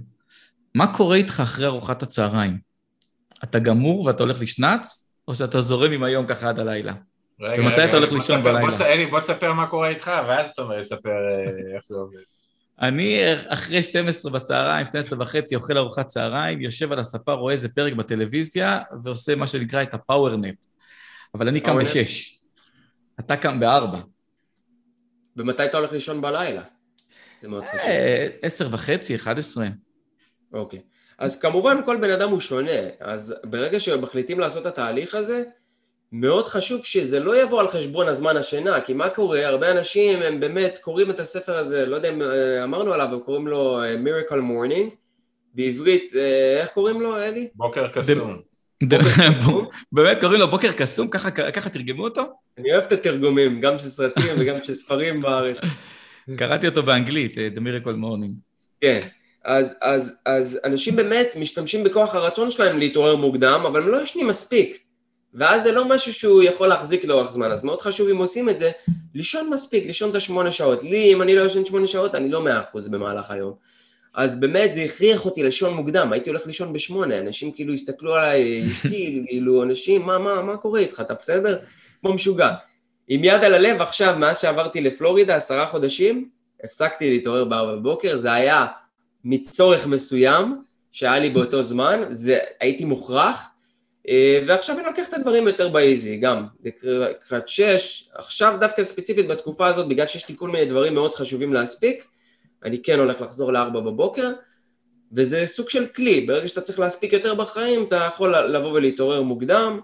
[0.74, 2.58] מה קורה איתך אחרי ארוחת הצהריים?
[3.44, 6.92] אתה גמור ואתה הולך לשנץ, או שאתה זורם עם היום ככה עד הלילה?
[7.40, 8.86] רגע, ומתי רגע, אתה הולך לישון בלילה?
[8.86, 12.33] אלי, בוא תספר מה קורה איתך, ואז אתה אומר, לספר אה, איך זה עובד.
[12.80, 17.92] אני אחרי 12 בצהריים, 12 וחצי, אוכל ארוחת צהריים, יושב על הספה, רואה איזה פרק
[17.92, 20.54] בטלוויזיה, ועושה מה שנקרא את הפאוורנפ.
[21.34, 22.40] אבל אני קם בשש.
[23.20, 23.98] אתה קם בארבע.
[25.36, 26.62] ומתי אתה הולך לישון בלילה?
[27.42, 27.80] זה מאוד חשוב.
[27.80, 29.66] אה, עשר וחצי, אחד עשרה.
[30.52, 30.80] אוקיי.
[31.18, 35.44] אז כמובן כל בן אדם הוא שונה, אז ברגע שמחליטים לעשות את התהליך הזה,
[36.16, 39.46] מאוד חשוב שזה לא יבוא על חשבון הזמן השינה, כי מה קורה?
[39.46, 43.20] הרבה אנשים הם באמת קוראים את הספר הזה, לא יודע אם אה, אמרנו עליו, הם
[43.20, 44.94] קוראים לו אה, Miracle Morning,
[45.54, 47.48] בעברית, אה, איך קוראים לו, אלי?
[47.54, 48.36] בוקר קסום.
[49.92, 51.08] באמת קוראים לו בוקר קסום?
[51.08, 52.22] ככה תרגמו אותו?
[52.58, 55.56] אני אוהב את התרגומים, גם של סרטים וגם של ספרים בארץ.
[56.36, 58.32] קראתי אותו באנגלית, The Miracle Morning.
[58.80, 59.00] כן.
[59.44, 64.26] אז, אז, אז אנשים באמת משתמשים בכוח הרצון שלהם להתעורר מוקדם, אבל הם לא ישנים
[64.26, 64.83] מספיק.
[65.34, 68.58] ואז זה לא משהו שהוא יכול להחזיק לאורך זמן, אז מאוד חשוב אם עושים את
[68.58, 68.70] זה,
[69.14, 70.82] לישון מספיק, לישון את השמונה שעות.
[70.82, 73.54] לי, אם אני לא ישן שמונה שעות, אני לא מאה אחוז במהלך היום.
[74.14, 78.66] אז באמת זה הכריח אותי לישון מוקדם, הייתי הולך לישון בשמונה, אנשים כאילו הסתכלו עליי,
[78.66, 81.58] אשתי, כאילו, אנשים, מה, מה, מה קורה איתך, אתה בסדר?
[82.00, 82.50] כמו משוגע.
[83.08, 86.28] עם יד על הלב עכשיו, מאז שעברתי לפלורידה, עשרה חודשים,
[86.64, 88.66] הפסקתי להתעורר בארבע בבוקר, זה היה
[89.24, 90.62] מצורך מסוים
[90.92, 93.48] שהיה לי באותו זמן, זה, הייתי מוכרח,
[94.46, 99.88] ועכשיו אני לוקח את הדברים יותר באיזי, גם לקראת שש, עכשיו דווקא ספציפית בתקופה הזאת,
[99.88, 102.04] בגלל שיש לי כל מיני דברים מאוד חשובים להספיק,
[102.64, 104.30] אני כן הולך לחזור לארבע בבוקר,
[105.12, 109.80] וזה סוג של כלי, ברגע שאתה צריך להספיק יותר בחיים, אתה יכול לבוא ולהתעורר מוקדם,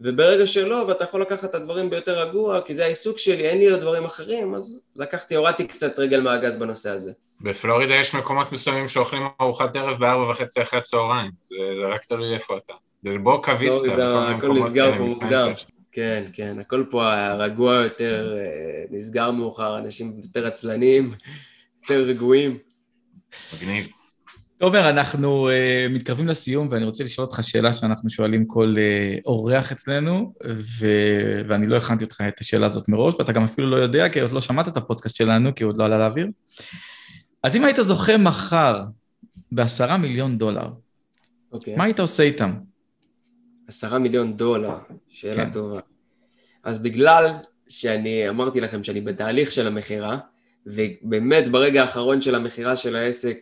[0.00, 3.70] וברגע שלא, ואתה יכול לקחת את הדברים ביותר רגוע, כי זה העיסוק שלי, אין לי
[3.70, 7.12] עוד דברים אחרים, אז לקחתי, הורדתי קצת רגל מהגז בנושא הזה.
[7.40, 12.34] בפלורידה יש מקומות מסוימים שאוכלים ארוחת ערב בארבע וחצי אחרי הצהריים, זה, זה רק תלוי
[12.34, 12.72] איפה אתה.
[13.02, 14.30] בבוקה ויסטה.
[14.30, 15.48] הכל נסגר פה מוקדם.
[15.92, 21.10] כן, כן, הכל פה רגוע יותר, אה, נסגר מאוחר, אנשים יותר עצלנים,
[21.82, 22.56] יותר רגועים.
[23.56, 23.88] מגניב.
[24.58, 29.72] תומר, אנחנו uh, מתקרבים לסיום, ואני רוצה לשאול אותך שאלה שאנחנו שואלים כל uh, אורח
[29.72, 30.86] אצלנו, ו...
[31.48, 34.32] ואני לא הכנתי אותך את השאלה הזאת מראש, ואתה גם אפילו לא יודע, כי עוד
[34.32, 36.26] לא שמעת את הפודקאסט שלנו, כי הוא עוד לא עלה לאוויר.
[37.42, 38.84] אז אם היית זוכה מחר
[39.52, 40.68] בעשרה מיליון דולר,
[41.52, 41.76] אוקיי.
[41.76, 42.52] מה היית עושה איתם?
[43.68, 44.76] עשרה מיליון דולר,
[45.08, 45.52] שאלה כן.
[45.52, 45.80] טובה.
[46.64, 47.26] אז בגלל
[47.68, 50.18] שאני אמרתי לכם שאני בתהליך של המכירה,
[50.66, 53.38] ובאמת ברגע האחרון של המכירה של העסק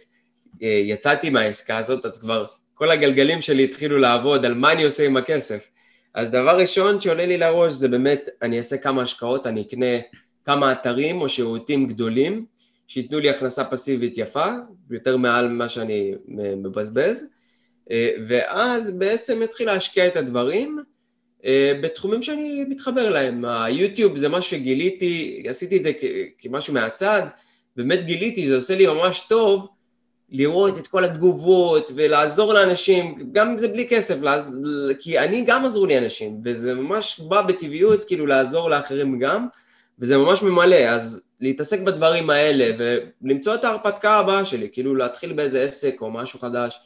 [0.63, 5.07] אה, יצאתי מהעסקה הזאת, אז כבר כל הגלגלים שלי התחילו לעבוד על מה אני עושה
[5.07, 5.69] עם הכסף.
[6.15, 9.97] אז דבר ראשון שעולה לי לראש זה באמת, אני אעשה כמה השקעות, אני אקנה
[10.45, 12.47] כמה אתרים או שירותים גדולים,
[12.87, 14.47] שייתנו לי הכנסה פסיבית יפה,
[14.91, 16.15] יותר מעל מה שאני
[16.57, 17.36] מבזבז, אה,
[18.27, 20.79] ואז בעצם אתחיל להשקיע את הדברים
[21.45, 23.45] אה, בתחומים שאני מתחבר להם.
[23.45, 25.93] היוטיוב זה משהו שגיליתי, עשיתי את זה
[26.39, 27.23] כמשהו מהצד,
[27.77, 29.67] באמת גיליתי, זה עושה לי ממש טוב
[30.29, 34.59] לראות את כל התגובות ולעזור לאנשים, גם אם זה בלי כסף, לעז...
[35.01, 39.47] כי אני גם עזרו לי אנשים, וזה ממש בא בטבעיות כאילו לעזור לאחרים גם,
[39.99, 42.71] וזה ממש ממלא, אז להתעסק בדברים האלה
[43.23, 46.79] ולמצוא את ההרפתקה הבאה שלי, כאילו להתחיל באיזה עסק או משהו חדש,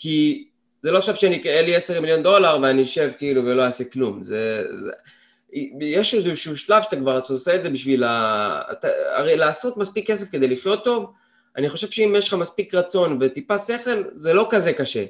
[0.00, 0.44] כי
[0.82, 4.22] זה לא עכשיו שאני, אין לי עשר מיליון דולר ואני אשב כאילו ולא אעשה כלום,
[4.22, 4.90] זה, זה...
[5.80, 8.62] יש איזשהו שלב שאתה כבר, אתה עושה את זה בשביל ה...
[8.72, 11.12] אתה, הרי לעשות מספיק כסף כדי לחיות טוב,
[11.56, 15.04] אני חושב שאם יש לך מספיק רצון וטיפה שכל, זה לא כזה קשה.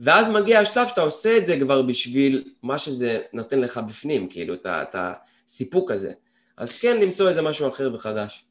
[0.00, 4.54] ואז מגיע השלב שאתה עושה את זה כבר בשביל מה שזה נותן לך בפנים, כאילו,
[4.66, 6.12] את הסיפוק הזה.
[6.56, 8.44] אז כן, למצוא איזה משהו אחר וחדש.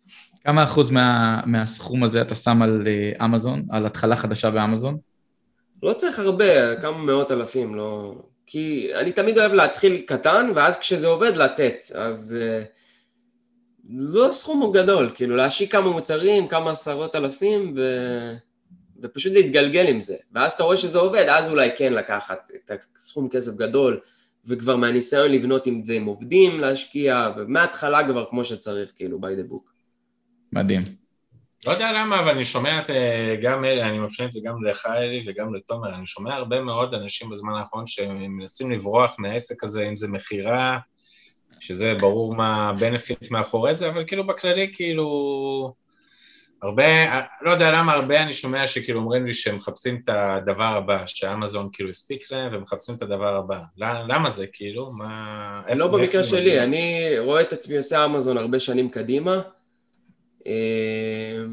[0.43, 4.97] כמה אחוז מה, מהסכום הזה אתה שם על אה, אמזון, על התחלה חדשה באמזון?
[5.83, 8.15] לא צריך הרבה, כמה מאות אלפים, לא...
[8.47, 11.77] כי אני תמיד אוהב להתחיל קטן, ואז כשזה עובד, לתת.
[11.95, 12.65] אז uh,
[13.89, 17.81] לא סכום גדול, כאילו להשיק כמה מוצרים, כמה עשרות אלפים, ו...
[19.01, 20.15] ופשוט להתגלגל עם זה.
[20.31, 23.99] ואז אתה רואה שזה עובד, אז אולי כן לקחת את הסכום כסף גדול,
[24.45, 29.51] וכבר מהניסיון לבנות עם זה עם עובדים להשקיע, ומההתחלה כבר כמו שצריך, כאילו, by the
[29.51, 29.69] book.
[30.51, 30.81] מדהים.
[31.65, 34.85] לא יודע למה, אבל אני שומע אה, גם אלה, אני מפנה את זה גם לך
[34.85, 39.95] אלי וגם לתומר, אני שומע הרבה מאוד אנשים בזמן האחרון שמנסים לברוח מהעסק הזה, אם
[39.95, 40.77] זה מכירה,
[41.59, 45.85] שזה ברור מה הבנפיט מאחורי זה, אבל כאילו בכללי, כאילו...
[46.63, 46.83] הרבה,
[47.41, 51.69] לא יודע למה הרבה אני שומע שכאילו אומרים לי שהם מחפשים את הדבר הבא, שאמזון
[51.73, 53.59] כאילו הספיק להם ומחפשים את הדבר הבא.
[53.77, 54.91] למה זה כאילו?
[54.91, 55.61] מה...
[55.75, 59.41] לא במקרה שלי, אני רואה את עצמי עושה אמזון הרבה שנים קדימה,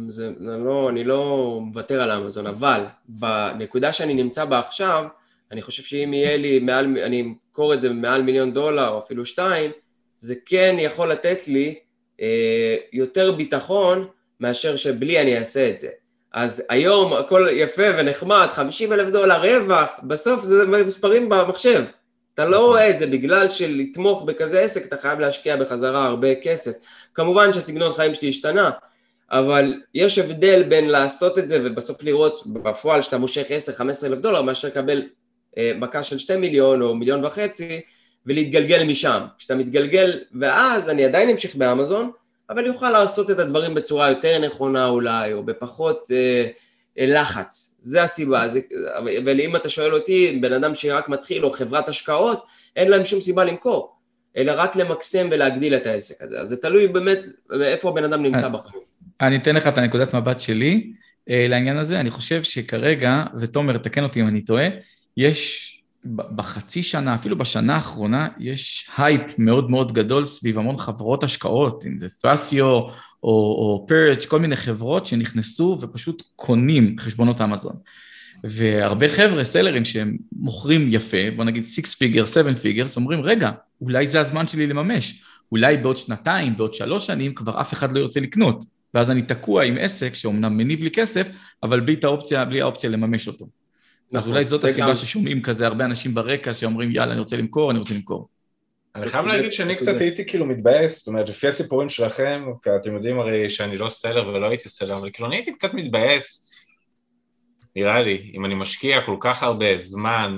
[0.09, 5.05] זה, זה לא, אני לא מוותר על אמזון, אבל בנקודה שאני נמצא בה עכשיו,
[5.53, 9.27] אני חושב שאם יהיה לי מעל, אני אמכור את זה במעל מיליון דולר או אפילו
[9.27, 9.71] שתיים,
[10.21, 11.75] זה כן יכול לתת לי
[12.21, 14.07] אה, יותר ביטחון
[14.41, 15.89] מאשר שבלי אני אעשה את זה.
[16.33, 21.85] אז היום הכל יפה ונחמד, 50 אלף דולר רווח, בסוף זה מספרים במחשב.
[22.35, 26.73] אתה לא רואה את זה בגלל שלתמוך בכזה עסק אתה חייב להשקיע בחזרה הרבה כסף.
[27.15, 28.71] כמובן שהסגנון חיים שלי השתנה,
[29.31, 33.47] אבל יש הבדל בין לעשות את זה ובסוף לראות בפועל שאתה מושך
[33.79, 35.03] 10-15 אלף דולר מאשר לקבל
[35.59, 37.81] אה, מכה של 2 מיליון או מיליון וחצי
[38.27, 39.21] ולהתגלגל משם.
[39.39, 42.11] כשאתה מתגלגל, ואז אני עדיין אמשיך באמזון,
[42.51, 46.49] אבל יוכל לעשות את הדברים בצורה יותר נכונה אולי, או בפחות אה,
[46.97, 47.77] לחץ.
[47.81, 48.49] זה הסיבה.
[48.49, 48.61] זה,
[49.25, 53.45] ואם אתה שואל אותי, בן אדם שרק מתחיל, או חברת השקעות, אין להם שום סיבה
[53.45, 53.97] למכור.
[54.37, 56.41] אלא רק למקסם ולהגדיל את העסק הזה.
[56.41, 57.19] אז זה תלוי באמת
[57.61, 58.83] איפה הבן אדם נמצא בחיים.
[59.21, 60.93] אני אתן לך את הנקודת מבט שלי
[61.31, 62.01] אה, לעניין הזה.
[62.01, 64.69] אני חושב שכרגע, ותומר, תקן אותי אם אני טועה,
[65.17, 65.69] יש
[66.05, 71.99] בחצי שנה, אפילו בשנה האחרונה, יש הייפ מאוד מאוד גדול סביב המון חברות השקעות, אם
[71.99, 72.81] זה Thrasio
[73.23, 77.77] או, או Perch, כל מיני חברות שנכנסו ופשוט קונים חשבונות אמזון.
[78.45, 83.51] והרבה חבר'ה, seller ים שהם מוכרים יפה, בוא נגיד 6 figure, 7 figures, אומרים, רגע,
[83.81, 88.01] אולי זה הזמן שלי לממש, אולי בעוד שנתיים, בעוד שלוש שנים, כבר אף אחד לא
[88.01, 88.65] ירצה לקנות,
[88.95, 91.29] ואז אני תקוע עם עסק שאומנם מניב לי כסף,
[91.63, 93.49] אבל בלי, האופציה, בלי האופציה לממש אותו.
[94.13, 97.71] נכון, אז אולי זאת הסיבה ששומעים כזה הרבה אנשים ברקע שאומרים, יאללה, אני רוצה למכור,
[97.71, 98.29] אני רוצה למכור.
[98.95, 102.95] אני חייב להגיד שאני קצת הייתי כאילו מתבאס, זאת אומרת, לפי הסיפורים שלכם, כי אתם
[102.95, 106.53] יודעים הרי שאני לא סלר ולא הייתי סלר, אבל כאילו אני הייתי קצת מתבאס
[107.77, 110.37] נראה לי, אם אני משקיע כל כך הרבה זמן,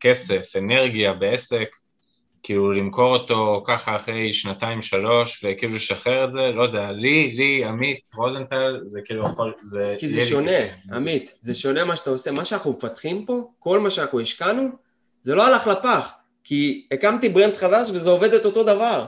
[0.00, 1.68] כסף, אנרגיה בעסק,
[2.42, 7.64] כאילו למכור אותו ככה אחרי שנתיים שלוש וכאילו לשחרר את זה, לא יודע, לי, לי,
[7.64, 9.96] עמית, רוזנטל, זה כאילו יכול, זה...
[9.98, 10.58] כי זה שונה,
[10.92, 14.68] עמית, זה שונה מה שאתה עושה, מה שאנחנו מפתחים פה, כל מה שאנחנו השקענו,
[15.22, 16.12] זה לא הלך לפח,
[16.48, 19.04] כי הקמתי ברנד חדש וזה עובד את אותו דבר.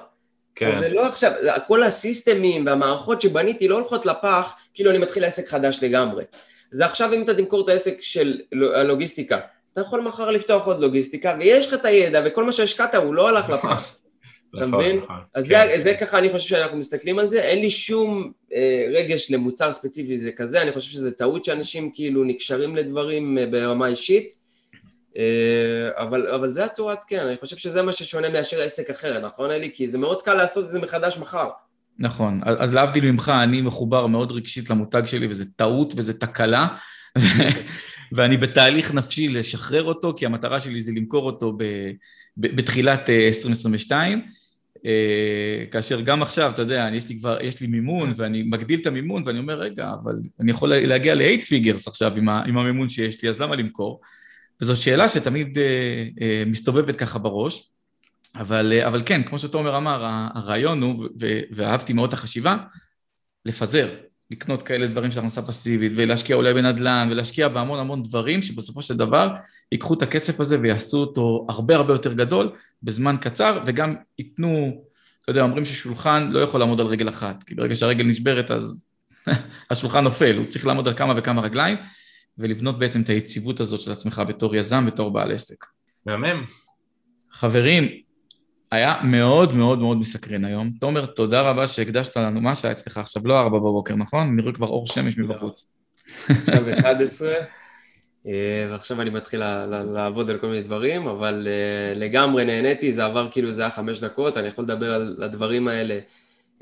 [0.55, 0.69] כן.
[0.69, 1.33] אז זה לא עכשיו,
[1.67, 6.25] כל הסיסטמים והמערכות שבניתי לא הולכות לפח, כאילו אני מתחיל עסק חדש לגמרי.
[6.71, 8.41] זה עכשיו אם אתה תמכור את העסק של
[8.75, 9.39] הלוגיסטיקה,
[9.73, 13.29] אתה יכול מחר לפתוח עוד לוגיסטיקה, ויש לך את הידע, וכל מה שהשקעת הוא לא
[13.29, 13.97] הלך לפח.
[14.51, 14.97] אתה נכון, מבין?
[14.97, 15.17] נכון.
[15.35, 15.81] אז כן.
[15.81, 20.19] זה ככה אני חושב שאנחנו מסתכלים על זה, אין לי שום אה, רגש למוצר ספציפי
[20.19, 24.48] זה כזה, אני חושב שזה טעות שאנשים כאילו נקשרים לדברים אה, ברמה אישית,
[25.97, 29.71] אבל, אבל זה הצורת, כן, אני חושב שזה מה ששונה מאשר עסק אחר, נכון אלי?
[29.75, 31.49] כי זה מאוד קל לעשות את זה מחדש מחר.
[31.99, 36.69] נכון, אז להבדיל ממך, אני מחובר מאוד רגשית למותג שלי, וזה טעות וזה תקלה,
[38.13, 41.65] ואני בתהליך נפשי לשחרר אותו, כי המטרה שלי זה למכור אותו ב,
[42.37, 44.25] ב, בתחילת 2022, אה,
[44.87, 48.87] אה, כאשר גם עכשיו, אתה יודע, יש לי כבר, יש לי מימון, ואני מגדיל את
[48.87, 52.89] המימון, ואני אומר, רגע, אבל אני יכול להגיע ל-8 figures עכשיו עם, ה, עם המימון
[52.89, 54.01] שיש לי, אז למה למכור?
[54.61, 57.71] וזו שאלה שתמיד אה, מסתובבת ככה בראש.
[58.35, 61.09] אבל, אה, אבל כן, כמו שתומר אמר, הרעיון הוא,
[61.51, 62.57] ואהבתי מאוד את החשיבה,
[63.45, 63.95] לפזר,
[64.31, 68.97] לקנות כאלה דברים של הכנסה פסיבית, ולהשקיע אולי בנדל"ן, ולהשקיע בהמון המון דברים, שבסופו של
[68.97, 69.35] דבר
[69.73, 72.53] ייקחו את הכסף הזה ויעשו אותו הרבה הרבה יותר גדול,
[72.83, 74.85] בזמן קצר, וגם ייתנו,
[75.23, 78.89] אתה יודע, אומרים ששולחן לא יכול לעמוד על רגל אחת, כי ברגע שהרגל נשברת אז
[79.71, 81.77] השולחן נופל, הוא צריך לעמוד על כמה וכמה רגליים,
[82.39, 85.65] ולבנות בעצם את היציבות הזאת של עצמך בתור יזם, בתור בעל עסק.
[86.07, 86.45] מהמם.
[87.33, 87.89] חברים,
[88.73, 90.71] היה מאוד מאוד מאוד מסקרן היום.
[90.81, 92.41] תומר, תודה רבה שהקדשת לנו.
[92.41, 93.29] מה שהיה אצלך עכשיו?
[93.29, 94.37] לא ארבע בבוקר, נכון?
[94.37, 95.73] נראה כבר אור שמש מבחוץ.
[96.29, 97.35] עכשיו 11,
[98.27, 99.41] אה, ועכשיו אני מתחיל
[99.93, 104.01] לעבוד על כל מיני דברים, אבל אה, לגמרי נהניתי, זה עבר כאילו זה היה חמש
[104.01, 105.99] דקות, אני יכול לדבר על הדברים האלה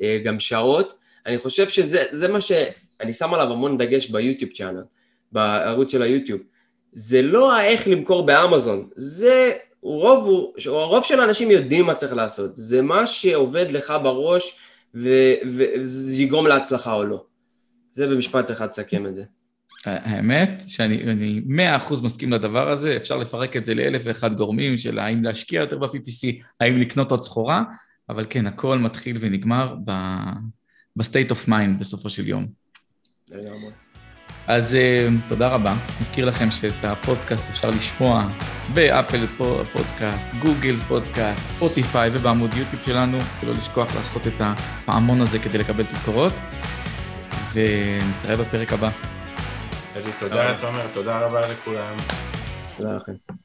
[0.03, 0.99] אה, גם שעות.
[1.27, 4.83] אני חושב שזה מה שאני שם עליו המון דגש ביוטיוב צ'אנל,
[5.33, 6.41] בערוץ של היוטיוב.
[6.93, 9.53] זה לא האיך למכור באמזון, זה
[9.83, 14.59] רוב, הרוב של האנשים יודעים מה צריך לעשות, זה מה שעובד לך בראש
[14.95, 17.24] וזה יגרום להצלחה או לא.
[17.93, 19.24] זה במשפט אחד תסכם את זה.
[19.85, 24.99] האמת שאני מאה אחוז מסכים לדבר הזה, אפשר לפרק את זה לאלף ואחד גורמים של
[24.99, 27.62] האם להשקיע יותר ב-PPC, האם לקנות עוד סחורה,
[28.09, 29.74] אבל כן, הכל מתחיל ונגמר
[30.97, 32.47] ב-state of mind בסופו של יום.
[33.31, 33.70] לגמרי.
[34.47, 35.74] אז אה, תודה רבה.
[36.01, 38.26] מזכיר לכם שאת הפודקאסט אפשר לשמוע
[38.74, 39.26] ב Apple
[39.72, 45.84] Podcast, Google Podcast, Spotify ובעמוד יוטיוב שלנו, ולא לשכוח לעשות את הפעמון הזה כדי לקבל
[45.84, 46.32] תזכורות,
[47.53, 48.90] ונתראה בפרק הבא.
[50.18, 51.97] תודה, תומר, תודה רבה לכולם.
[52.76, 53.36] תודה לכם.